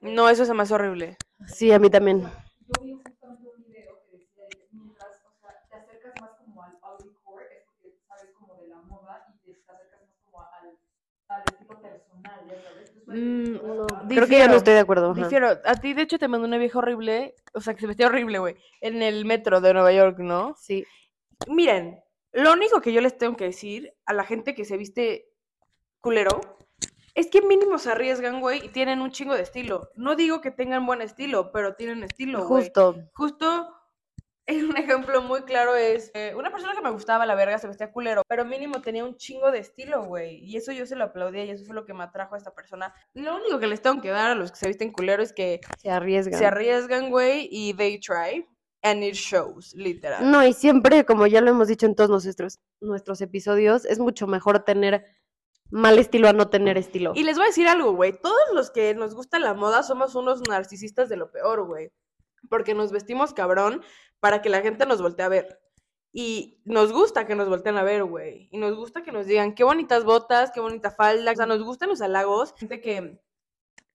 No, 0.01 0.29
eso 0.29 0.45
se 0.45 0.53
me 0.53 0.63
hace 0.63 0.73
horrible. 0.73 1.17
Sí, 1.47 1.71
a 1.71 1.79
mí 1.79 1.89
también. 1.89 2.21
Yo 2.21 2.83
vi 2.83 2.93
justamente 2.93 3.49
un 3.49 3.63
video 3.63 4.03
que 4.05 4.17
decía 4.17 4.43
de 4.43 4.57
que 4.57 4.67
mientras, 4.71 5.21
o 5.25 5.31
sea, 5.39 5.63
te 5.69 5.75
acercas 5.75 6.13
más 6.21 6.31
como 6.37 6.63
al 6.63 6.73
ugly 6.75 7.13
core, 7.23 7.45
es 7.55 7.63
porque 7.65 7.97
sabes 8.07 8.31
como 8.37 8.55
de 8.55 8.67
la 8.67 8.81
moda 8.81 9.25
y 9.29 9.37
te 9.39 9.51
acercas 9.71 10.01
más 10.01 10.17
como 10.25 10.41
al, 11.29 11.41
al 11.41 11.43
estilo 11.53 11.81
personal, 11.81 12.47
ya 12.47 12.61
sabes. 12.61 12.93
Tú 12.93 12.99
sabes 13.05 13.19
Mm, 13.19 13.53
No, 13.53 13.87
creo 14.07 14.27
que 14.27 14.37
ya 14.37 14.47
no 14.47 14.55
estoy 14.55 14.73
de 14.73 14.79
acuerdo. 14.79 15.11
ajá. 15.11 15.21
Difiero. 15.23 15.47
A 15.63 15.75
ti, 15.75 15.93
de 15.93 16.01
hecho, 16.01 16.19
te 16.19 16.27
mandó 16.27 16.47
una 16.47 16.57
vieja 16.57 16.79
horrible. 16.79 17.35
O 17.53 17.61
sea, 17.61 17.73
que 17.73 17.81
se 17.81 17.87
vestía 17.87 18.07
horrible, 18.07 18.39
güey. 18.39 18.55
En 18.81 19.01
el 19.01 19.25
metro 19.25 19.61
de 19.61 19.73
Nueva 19.73 19.91
York, 19.93 20.19
¿no? 20.19 20.55
Sí. 20.59 20.85
Miren, 21.47 22.01
lo 22.33 22.53
único 22.53 22.81
que 22.81 22.91
yo 22.93 23.01
les 23.01 23.17
tengo 23.17 23.35
que 23.37 23.45
decir 23.45 23.93
a 24.05 24.13
la 24.13 24.23
gente 24.23 24.53
que 24.55 24.65
se 24.65 24.77
viste 24.77 25.29
culero 26.01 26.41
es 27.15 27.27
que 27.27 27.41
mínimo 27.41 27.79
se 27.79 27.91
arriesgan, 27.91 28.41
güey, 28.41 28.63
y 28.65 28.69
tienen 28.69 29.01
un 29.01 29.09
chingo 29.11 29.33
de 29.35 29.41
estilo. 29.41 29.89
No 29.95 30.15
digo 30.15 30.39
que 30.41 30.51
tengan 30.51 30.85
buen 30.85 31.01
estilo, 31.01 31.51
pero 31.51 31.73
tienen 31.75 32.03
estilo, 32.03 32.45
güey. 32.45 32.63
Justo. 32.65 32.95
Justo, 33.13 33.73
un 34.69 34.77
ejemplo 34.77 35.21
muy 35.21 35.41
claro 35.41 35.75
es 35.75 36.11
eh, 36.13 36.33
una 36.35 36.51
persona 36.51 36.73
que 36.73 36.81
me 36.81 36.91
gustaba 36.91 37.25
la 37.25 37.35
verga 37.35 37.57
se 37.57 37.67
vestía 37.67 37.91
culero, 37.91 38.23
pero 38.27 38.45
mínimo 38.45 38.81
tenía 38.81 39.03
un 39.03 39.15
chingo 39.17 39.51
de 39.51 39.59
estilo, 39.59 40.03
güey. 40.03 40.37
Y 40.43 40.57
eso 40.57 40.71
yo 40.71 40.85
se 40.85 40.95
lo 40.95 41.05
aplaudía 41.05 41.43
y 41.45 41.49
eso 41.51 41.65
fue 41.65 41.75
lo 41.75 41.85
que 41.85 41.93
me 41.93 42.03
atrajo 42.03 42.35
a 42.35 42.37
esta 42.37 42.53
persona. 42.53 42.93
Lo 43.13 43.35
único 43.35 43.59
que 43.59 43.67
les 43.67 43.81
tengo 43.81 44.01
que 44.01 44.09
dar 44.09 44.31
a 44.31 44.35
los 44.35 44.51
que 44.51 44.57
se 44.57 44.67
visten 44.67 44.91
culero 44.91 45.21
es 45.21 45.33
que 45.33 45.59
Se 45.81 45.89
arriesgan. 45.89 46.39
se 46.39 46.45
arriesgan, 46.45 47.09
güey, 47.09 47.47
y 47.51 47.73
they 47.73 47.99
try. 47.99 48.45
And 48.83 49.03
it 49.03 49.15
shows, 49.15 49.73
literal. 49.73 50.29
No, 50.31 50.45
y 50.45 50.53
siempre, 50.53 51.03
como 51.03 51.25
ya 51.27 51.41
lo 51.41 51.49
hemos 51.49 51.67
dicho 51.67 51.87
en 51.87 51.95
todos 51.95 52.09
nuestros, 52.23 52.59
nuestros 52.79 53.19
episodios, 53.21 53.85
es 53.85 53.99
mucho 53.99 54.27
mejor 54.27 54.59
tener 54.63 55.03
mal 55.71 55.97
estilo 55.99 56.29
a 56.29 56.33
no 56.33 56.49
tener 56.49 56.77
estilo. 56.77 57.11
Y 57.15 57.23
les 57.23 57.35
voy 57.35 57.45
a 57.45 57.47
decir 57.47 57.67
algo, 57.67 57.93
güey. 57.93 58.13
Todos 58.17 58.37
los 58.53 58.69
que 58.71 58.93
nos 58.93 59.15
gusta 59.15 59.39
la 59.39 59.53
moda 59.55 59.83
somos 59.83 60.15
unos 60.15 60.41
narcisistas 60.47 61.09
de 61.09 61.17
lo 61.17 61.31
peor, 61.31 61.65
güey. 61.65 61.91
Porque 62.49 62.75
nos 62.75 62.91
vestimos 62.91 63.33
cabrón 63.33 63.81
para 64.19 64.41
que 64.41 64.49
la 64.49 64.61
gente 64.61 64.85
nos 64.85 65.01
voltee 65.01 65.25
a 65.25 65.29
ver. 65.29 65.59
Y 66.11 66.61
nos 66.65 66.91
gusta 66.93 67.27
que 67.27 67.35
nos 67.35 67.47
volteen 67.47 67.77
a 67.77 67.83
ver, 67.83 68.03
güey. 68.03 68.49
Y 68.51 68.57
nos 68.57 68.75
gusta 68.75 69.03
que 69.03 69.11
nos 69.11 69.27
digan 69.27 69.53
qué 69.53 69.63
bonitas 69.63 70.03
botas, 70.03 70.51
qué 70.51 70.59
bonita 70.59 70.89
falda. 70.89 71.31
O 71.31 71.35
sea, 71.35 71.45
nos 71.45 71.61
gustan 71.61 71.89
los 71.89 72.01
halagos. 72.01 72.55
Gente 72.57 72.81
que 72.81 73.19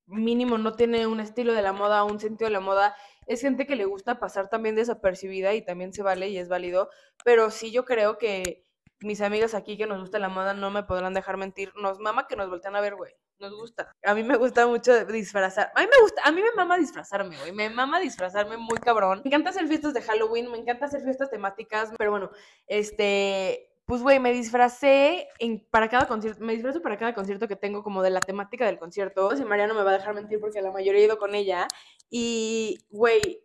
mínimo 0.06 0.58
no 0.58 0.74
tiene 0.74 1.06
un 1.06 1.20
estilo 1.20 1.52
de 1.52 1.62
la 1.62 1.72
moda, 1.72 2.04
un 2.04 2.20
sentido 2.20 2.48
de 2.48 2.52
la 2.52 2.61
moda. 2.61 2.94
Es 3.26 3.40
gente 3.40 3.66
que 3.66 3.76
le 3.76 3.87
gusta 3.87 4.20
pasar 4.20 4.48
también 4.48 4.74
desapercibida 4.76 5.54
y 5.54 5.64
también 5.64 5.92
se 5.92 6.02
vale 6.02 6.28
y 6.28 6.38
es 6.38 6.48
válido. 6.48 6.90
Pero 7.24 7.50
sí 7.50 7.72
yo 7.72 7.85
creo 7.85 8.18
que 8.18 8.66
mis 9.00 9.20
amigas 9.20 9.54
aquí 9.54 9.76
que 9.76 9.87
nos 9.87 10.00
gusta 10.00 10.18
la 10.18 10.28
moda 10.28 10.54
no 10.54 10.70
me 10.70 10.85
podrán 10.85 11.14
dejar 11.14 11.37
mentir. 11.38 11.72
Nos 11.76 11.98
mama 11.98 12.26
que 12.28 12.37
nos 12.37 12.48
voltean 12.48 12.76
a 12.76 12.80
ver, 12.80 12.94
güey. 12.94 13.12
Nos 13.42 13.57
gusta. 13.57 13.92
A 14.05 14.14
mí 14.14 14.22
me 14.22 14.37
gusta 14.37 14.68
mucho 14.68 15.05
disfrazar. 15.05 15.72
A 15.74 15.81
mí 15.81 15.88
me 15.92 16.00
gusta, 16.00 16.22
a 16.24 16.31
mí 16.31 16.40
me 16.40 16.52
mama 16.55 16.78
disfrazarme, 16.78 17.37
güey. 17.38 17.50
Me 17.50 17.70
mama 17.70 17.98
disfrazarme 17.98 18.57
muy 18.57 18.78
cabrón. 18.78 19.20
Me 19.24 19.31
encanta 19.31 19.50
hacer 19.50 19.66
fiestas 19.66 19.94
de 19.94 20.00
Halloween, 20.00 20.48
me 20.48 20.59
encanta 20.59 20.87
hacer 20.87 21.02
fiestas 21.02 21.28
temáticas, 21.28 21.92
pero 21.98 22.12
bueno, 22.12 22.31
este, 22.68 23.74
pues 23.85 24.00
güey, 24.00 24.20
me 24.20 24.33
disfracé 24.33 25.26
en, 25.40 25.66
para 25.70 25.88
cada 25.88 26.07
concierto, 26.07 26.44
me 26.44 26.52
disfrazo 26.52 26.83
para 26.83 26.96
cada 26.96 27.14
concierto 27.14 27.48
que 27.48 27.57
tengo 27.57 27.83
como 27.83 28.05
de 28.05 28.11
la 28.11 28.20
temática 28.20 28.64
del 28.64 28.78
concierto. 28.78 29.37
Si 29.37 29.44
Mariano 29.44 29.74
me 29.74 29.83
va 29.83 29.90
a 29.90 29.98
dejar 29.98 30.14
mentir 30.14 30.38
porque 30.38 30.62
la 30.62 30.70
mayoría 30.70 31.00
he 31.00 31.07
ido 31.07 31.18
con 31.18 31.35
ella 31.35 31.66
y 32.11 32.78
güey, 32.90 33.44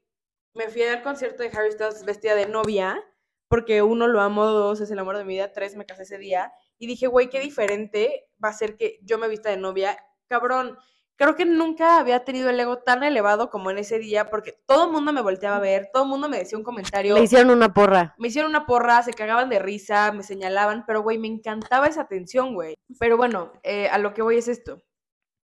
me 0.54 0.70
fui 0.70 0.84
al 0.84 1.02
concierto 1.02 1.42
de 1.42 1.50
Harry 1.50 1.72
Styles 1.72 2.06
vestida 2.06 2.36
de 2.36 2.46
novia 2.46 3.04
porque 3.48 3.82
uno 3.82 4.06
lo 4.06 4.22
amo, 4.22 4.46
dos 4.46 4.80
es 4.80 4.92
el 4.92 5.00
amor 5.00 5.18
de 5.18 5.24
mi 5.24 5.34
vida, 5.34 5.54
tres 5.54 5.76
me 5.76 5.88
casé 5.88 6.04
ese 6.04 6.20
día 6.20 6.54
y 6.78 6.88
dije, 6.88 7.08
güey, 7.08 7.30
qué 7.30 7.40
diferente 7.40 8.30
va 8.44 8.50
a 8.50 8.54
ser 8.54 8.78
que 8.78 9.00
yo 9.02 9.18
me 9.18 9.28
vista 9.28 9.50
de 9.50 9.58
novia. 9.58 9.98
Cabrón, 10.28 10.78
creo 11.18 11.36
que 11.36 11.46
nunca 11.46 12.00
había 12.00 12.24
tenido 12.24 12.50
el 12.50 12.60
ego 12.60 12.78
tan 12.78 13.04
elevado 13.04 13.50
como 13.50 13.72
en 13.72 13.80
ese 13.80 14.00
día 14.00 14.30
porque 14.30 14.54
todo 14.66 14.86
el 14.86 14.92
mundo 14.92 15.12
me 15.12 15.22
volteaba 15.22 15.58
a 15.58 15.62
ver, 15.62 15.90
todo 15.92 16.04
el 16.04 16.10
mundo 16.10 16.30
me 16.30 16.38
decía 16.38 16.58
un 16.58 16.64
comentario. 16.64 17.16
Le 17.16 17.24
hicieron 17.24 17.50
una 17.50 17.74
porra. 17.74 18.16
Me 18.18 18.28
hicieron 18.28 18.52
una 18.52 18.66
porra, 18.66 19.02
se 19.04 19.14
cagaban 19.14 19.50
de 19.50 19.60
risa, 19.60 20.12
me 20.12 20.24
señalaban, 20.24 20.86
pero 20.86 21.02
güey, 21.02 21.18
me 21.18 21.28
encantaba 21.28 21.88
esa 21.88 22.02
atención, 22.02 22.54
güey. 22.54 22.76
Pero 23.00 23.18
bueno, 23.18 23.52
eh, 23.64 23.90
a 23.90 23.98
lo 23.98 24.14
que 24.14 24.22
voy 24.22 24.38
es 24.38 24.48
esto. 24.48 24.84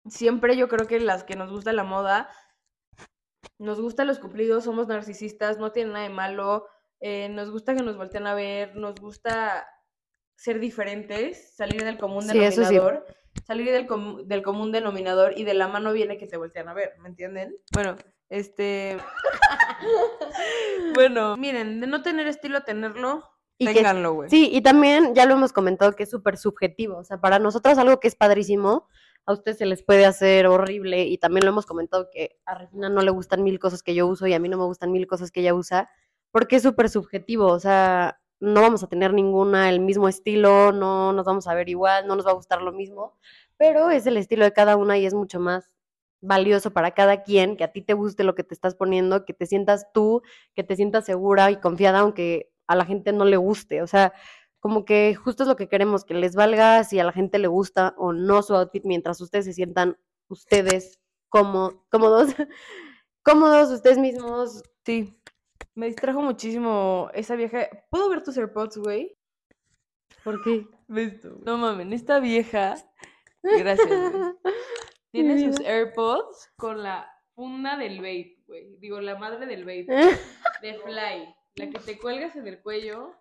Siempre 0.09 0.57
yo 0.57 0.69
creo 0.69 0.87
que 0.89 0.99
las 0.99 1.23
que 1.23 1.37
nos 1.37 1.51
gusta 1.51 1.73
la 1.73 1.85
moda, 1.85 2.29
nos 3.59 3.81
gustan 3.81 4.09
los 4.09 4.19
cumplidos, 4.19 4.65
somos 4.65 4.89
narcisistas, 4.89 5.59
no 5.59 5.71
tiene 5.71 5.93
nada 5.93 6.03
de 6.03 6.11
malo, 6.15 6.67
eh, 6.99 7.29
nos 7.29 7.51
gusta 7.51 7.75
que 7.75 7.83
nos 7.85 7.97
volteen 7.97 8.27
a 8.27 8.35
ver, 8.35 8.75
nos 8.75 8.97
gusta 9.01 9.65
ser 10.43 10.59
diferentes, 10.59 11.55
salir 11.55 11.85
del 11.85 11.99
común 11.99 12.23
Sí, 12.23 12.39
eso 12.43 12.65
sí. 12.65 12.75
denominador, 12.75 13.07
salir 13.47 13.71
del, 13.71 13.87
com- 13.87 14.25
del 14.27 14.43
común 14.43 14.73
denominador 14.73 15.35
y 15.39 15.45
de 15.45 15.55
la 15.55 15.69
mano 15.69 15.93
viene 15.93 16.19
que 16.19 16.27
te 16.27 16.37
voltean 16.37 16.69
a 16.69 16.75
ver, 16.75 16.95
¿me 17.01 17.09
entienden? 17.09 17.57
Bueno, 17.73 17.97
este... 18.29 18.99
bueno, 20.95 21.37
miren, 21.37 21.81
de 21.81 21.87
no 21.87 22.03
tener 22.03 22.27
estilo 22.27 22.59
a 22.59 22.65
tenerlo, 22.65 23.25
Y 23.59 23.67
ténganlo, 23.67 24.15
güey. 24.15 24.31
Sí, 24.31 24.51
y 24.53 24.63
también 24.63 25.15
ya 25.15 25.27
lo 25.27 25.35
hemos 25.35 25.53
comentado 25.53 25.93
que 25.93 26.03
es 26.05 26.11
súper 26.11 26.37
subjetivo. 26.37 26.99
O 26.99 27.05
sea, 27.05 27.21
para 27.21 27.39
nosotras 27.39 27.79
algo 27.79 28.01
que 28.01 28.09
es 28.09 28.17
padrísimo, 28.17 28.89
a 29.25 29.33
ustedes 29.33 29.59
se 29.59 29.67
les 29.67 29.85
puede 29.85 30.05
hacer 30.07 30.49
horrible 30.49 31.05
y 31.05 31.19
también 31.19 31.45
lo 31.45 31.53
hemos 31.53 31.67
comentado 31.67 32.09
que 32.13 32.41
a 32.45 32.57
Regina 32.59 32.89
no 32.89 33.03
le 33.03 33.13
gustan 33.13 33.45
mil 33.45 33.61
cosas 33.61 33.85
que 33.85 33.95
yo 33.95 34.09
uso 34.09 34.27
y 34.27 34.35
a 34.35 34.41
mí 34.41 34.49
no 34.49 34.59
me 34.59 34.65
gustan 34.65 34.91
mil 34.91 35.07
cosas 35.07 35.31
que 35.31 35.41
ella 35.41 35.55
usa, 35.55 35.89
porque 36.33 36.57
es 36.57 36.63
súper 36.65 36.89
subjetivo, 36.89 37.47
o 37.47 37.61
sea, 37.61 38.19
no 38.43 38.61
vamos 38.61 38.83
a 38.83 38.89
tener 38.89 39.15
ninguna 39.15 39.71
el 39.71 39.79
mismo 39.79 40.09
estilo, 40.09 40.73
no 40.73 41.13
nos 41.13 41.25
vamos 41.25 41.47
a 41.47 41.55
ver 41.55 41.69
igual, 41.69 42.09
no 42.09 42.17
nos 42.17 42.27
va 42.27 42.33
a 42.33 42.35
gustar 42.35 42.61
lo 42.61 42.73
mismo, 42.73 43.17
pero 43.57 43.91
es 43.91 44.05
el 44.07 44.17
estilo 44.17 44.45
de 44.45 44.53
cada 44.53 44.77
una 44.77 44.99
y 44.99 45.07
es 45.07 45.15
mucho 45.15 45.39
más 45.39 45.71
valioso 46.21 46.73
para 46.73 46.91
cada 46.91 47.23
quien, 47.23 47.57
que 47.57 47.63
a 47.63 47.73
ti 47.73 47.83
te 47.83 47.95
guste 47.95 48.25
lo 48.25 48.35
que 48.35 48.43
te 48.43 48.55
estás 48.55 48.75
poniendo, 48.75 49.25
que 49.25 49.33
te 49.33 49.47
sientas 49.47 49.87
tú, 49.95 50.23
que 50.57 50.65
te 50.65 50.75
sientas 50.75 51.07
segura 51.07 51.53
y 51.53 51.61
confiada, 51.61 52.01
aunque 52.01 52.53
a 52.67 52.75
la 52.75 52.85
gente 52.85 53.13
no 53.13 53.25
le 53.25 53.37
guste, 53.37 53.81
o 53.81 53.87
sea, 53.87 54.13
como 54.59 54.85
que 54.85 55.15
justo 55.15 55.45
es 55.45 55.49
lo 55.49 55.57
que 55.57 55.69
queremos, 55.69 56.05
que 56.05 56.15
les 56.15 56.35
valga 56.35 56.83
si 56.83 56.99
a 56.99 57.05
la 57.05 57.13
gente 57.13 57.39
le 57.39 57.49
gusta 57.49 57.95
o 57.97 58.13
no 58.13 58.43
su 58.43 58.57
outfit, 58.57 58.85
mientras 58.85 59.21
ustedes 59.21 59.45
se 59.45 59.53
sientan 59.53 59.99
ustedes 60.29 60.99
como, 61.29 61.85
cómodos, 61.91 62.29
cómodos 63.23 63.71
ustedes 63.71 63.99
mismos. 63.99 64.63
Sí. 64.85 65.17
Me 65.75 65.87
distrajo 65.87 66.21
muchísimo 66.21 67.11
esa 67.15 67.35
vieja. 67.35 67.69
¿Puedo 67.91 68.09
ver 68.11 68.23
tus 68.23 68.37
AirPods, 68.37 68.77
güey? 68.79 69.17
¿Por 70.25 70.43
qué? 70.43 70.67
No 71.47 71.57
mames, 71.57 71.91
esta 71.93 72.21
vieja. 72.21 72.75
Gracias, 73.43 73.89
güey. 73.89 74.35
Tiene 75.11 75.41
sus 75.41 75.65
AirPods 75.65 76.53
con 76.57 76.83
la 76.83 77.09
funda 77.35 77.79
del 77.79 77.97
vape, 77.99 78.43
güey. 78.47 78.77
Digo, 78.79 79.01
la 79.01 79.17
madre 79.17 79.47
del 79.47 79.65
vape. 79.65 79.87
De 80.63 80.75
Fly. 80.75 81.35
La 81.57 81.71
que 81.71 81.79
te 81.79 81.99
cuelgas 81.99 82.37
en 82.37 82.47
el 82.47 82.61
cuello. 82.61 83.15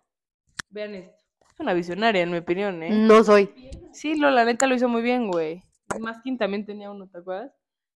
Vean 0.68 0.94
esto. 0.94 1.24
Es 1.50 1.60
una 1.60 1.72
visionaria, 1.74 2.22
en 2.22 2.30
mi 2.30 2.38
opinión, 2.38 2.82
¿eh? 2.82 2.90
No 2.90 3.24
soy. 3.24 3.52
Sí, 3.92 4.16
lo, 4.16 4.30
la 4.30 4.44
neta 4.44 4.66
lo 4.66 4.74
hizo 4.74 4.88
muy 4.88 5.02
bien, 5.02 5.30
güey. 5.30 5.62
Maskin 5.98 6.38
también 6.38 6.64
tenía 6.64 6.90
uno, 6.90 7.08
¿te 7.08 7.18
acuerdas? 7.18 7.52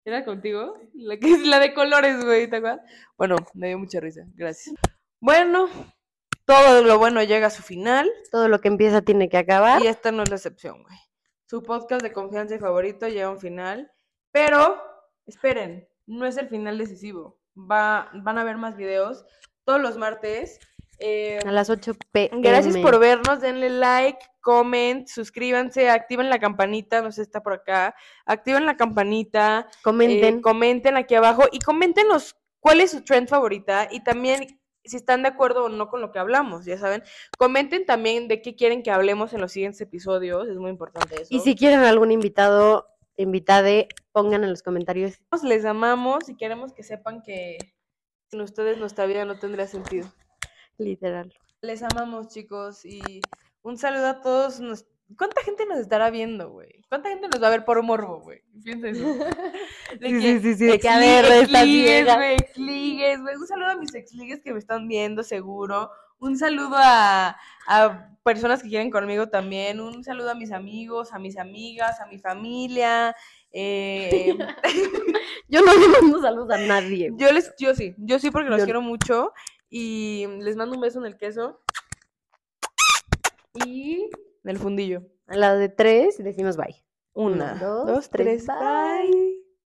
¿Era 0.06 0.24
contigo? 0.24 0.78
La 0.94 1.18
que 1.18 1.32
es 1.32 1.42
la 1.48 1.60
de 1.60 1.74
colores, 1.74 2.24
güey, 2.24 2.48
¿te 2.48 2.58
acuerdas? 2.58 2.82
Bueno, 3.18 3.38
me 3.56 3.68
dio 3.70 3.80
mucha 3.80 4.00
risa, 4.00 4.22
gracias. 4.36 4.76
Bueno, 5.20 5.68
todo 6.46 6.84
lo 6.84 7.00
bueno 7.00 7.24
llega 7.24 7.48
a 7.48 7.50
su 7.50 7.64
final 7.64 8.08
Todo 8.32 8.48
lo 8.48 8.62
que 8.62 8.68
empieza 8.68 9.02
tiene 9.02 9.30
que 9.30 9.38
acabar. 9.38 9.82
y 9.82 9.88
esta 9.88 10.12
no 10.12 10.22
es 10.22 10.30
la 10.30 10.36
excepción, 10.36 10.84
güey. 10.84 10.96
Su 11.48 11.64
podcast 11.64 12.04
de 12.04 12.14
confianza 12.14 12.54
y 12.56 12.60
favorito 12.60 13.08
llega 13.08 13.28
a 13.28 13.32
un 13.32 13.40
final, 13.40 13.92
pero 14.32 14.80
esperen, 15.26 15.88
no 16.06 16.26
es 16.26 16.38
el 16.38 16.50
final 16.50 16.78
decisivo. 16.78 17.40
Va, 17.58 18.12
van 18.14 18.38
a 18.38 18.44
ver 18.44 18.58
más 18.58 18.76
videos 18.76 19.26
todos 19.64 19.82
los 19.82 19.98
martes. 19.98 20.60
Eh, 21.00 21.40
A 21.46 21.52
las 21.52 21.70
8 21.70 21.94
pm. 22.12 22.42
Gracias 22.42 22.78
por 22.78 23.00
vernos, 23.00 23.42
denle 23.42 23.70
like, 23.70 24.20
comment, 24.42 25.08
suscríbanse, 25.08 25.90
activen 25.90 26.30
la 26.30 26.40
campanita, 26.40 27.02
no 27.02 27.12
sé, 27.12 27.22
está 27.22 27.42
por 27.42 27.54
acá, 27.54 27.96
activen 28.26 28.66
la 28.66 28.78
campanita, 28.78 29.68
Comenten. 29.84 30.38
eh, 30.38 30.42
comenten 30.42 30.98
aquí 30.98 31.16
abajo 31.16 31.44
y 31.52 31.60
coméntenos 31.60 32.36
cuál 32.60 32.82
es 32.82 32.92
su 32.92 33.04
trend 33.04 33.28
favorita 33.28 33.88
y 33.92 34.04
también 34.04 34.60
si 34.84 34.98
están 34.98 35.24
de 35.24 35.30
acuerdo 35.30 35.66
o 35.66 35.70
no 35.70 35.90
con 35.90 36.00
lo 36.00 36.12
que 36.12 36.20
hablamos, 36.20 36.66
ya 36.66 36.78
saben. 36.78 37.04
Comenten 37.38 37.86
también 37.86 38.28
de 38.28 38.42
qué 38.42 38.56
quieren 38.56 38.84
que 38.84 38.92
hablemos 38.92 39.34
en 39.34 39.42
los 39.42 39.52
siguientes 39.52 39.82
episodios, 39.82 40.48
es 40.48 40.58
muy 40.58 40.70
importante 40.70 41.16
eso. 41.16 41.28
y 41.30 41.40
si 41.40 41.56
quieren 41.56 41.80
algún 41.80 42.12
invitado, 42.12 42.88
invitade, 43.18 43.88
pongan 44.12 44.44
en 44.44 44.52
los 44.52 44.62
comentarios. 44.62 45.20
les 45.44 45.66
amamos 45.66 46.30
y 46.30 46.38
queremos 46.38 46.74
que 46.74 46.84
sepan 46.84 47.22
que 47.22 47.58
sin 48.30 48.42
ustedes 48.42 48.78
nuestra 48.78 49.06
vida 49.06 49.26
no 49.26 49.40
tendría 49.40 49.68
sentido. 49.68 50.08
Literal. 50.78 51.34
Les 51.62 51.82
amamos, 51.84 52.28
chicos, 52.30 52.86
y 52.86 53.22
un 53.64 53.78
saludo 53.78 54.08
a 54.08 54.22
todos. 54.22 54.60
nos- 54.60 54.86
¿Cuánta 55.18 55.42
gente 55.44 55.66
nos 55.68 55.78
estará 55.80 56.10
viendo, 56.10 56.50
güey? 56.50 56.82
¿Cuánta 56.90 57.10
gente 57.10 57.28
nos 57.28 57.42
va 57.42 57.48
a 57.48 57.52
ver 57.52 57.64
por 57.64 57.82
morbo, 57.84 58.22
güey? 58.22 58.42
Piensa 58.64 58.88
eso. 58.90 59.04
De 60.00 60.10
Sí, 60.10 60.14
que 60.14 60.22
sí, 60.22 60.40
sí, 60.42 60.56
sí, 60.56 60.66
de 60.66 60.80
que 60.80 60.90
a 60.90 60.98
ver, 60.98 61.26
exligues, 61.26 62.06
güey, 62.16 62.34
exligues, 62.36 63.22
güey. 63.22 63.36
Un 63.36 63.48
saludo 63.48 63.68
a 63.70 63.76
mis 63.76 63.94
exligues 63.94 64.42
que 64.42 64.52
me 64.52 64.60
están 64.60 64.88
viendo, 64.88 65.22
seguro. 65.24 65.92
Un 66.18 66.38
saludo 66.38 66.76
a, 66.78 67.38
a 67.68 68.10
personas 68.24 68.64
que 68.64 68.70
quieren 68.70 68.90
conmigo 68.90 69.28
también. 69.30 69.80
Un 69.80 70.04
saludo 70.04 70.32
a 70.32 70.36
mis 70.36 70.52
amigos, 70.52 71.14
a 71.14 71.20
mis 71.20 71.38
amigas, 71.38 72.00
a 72.02 72.08
mi 72.08 72.18
familia. 72.18 73.16
eh, 73.52 74.36
Yo 75.48 75.62
no 75.62 75.72
le 75.74 75.88
mando 75.88 76.20
saludos 76.22 76.50
a 76.52 76.58
nadie. 76.58 77.12
yo 77.16 77.32
les, 77.32 77.54
yo 77.60 77.76
sí, 77.76 77.94
yo 78.00 78.18
sí 78.18 78.32
porque 78.32 78.50
los 78.50 78.60
Yo- 78.60 78.66
quiero 78.66 78.82
mucho. 78.82 79.32
Y 79.70 80.26
les 80.40 80.56
mando 80.56 80.76
un 80.76 80.82
beso 80.82 81.00
en 81.00 81.06
el 81.06 81.18
queso. 81.18 81.62
Y 83.66 84.10
en 84.44 84.50
el 84.50 84.58
fundillo. 84.58 85.04
A 85.28 85.36
la 85.36 85.56
de 85.56 85.70
tres 85.70 86.18
decimos 86.24 86.58
bye. 86.58 86.84
Una, 87.14 87.56
dos, 87.56 87.88
dos, 87.88 88.10
tres, 88.10 88.46
tres, 88.46 88.48
bye. 88.48 89.35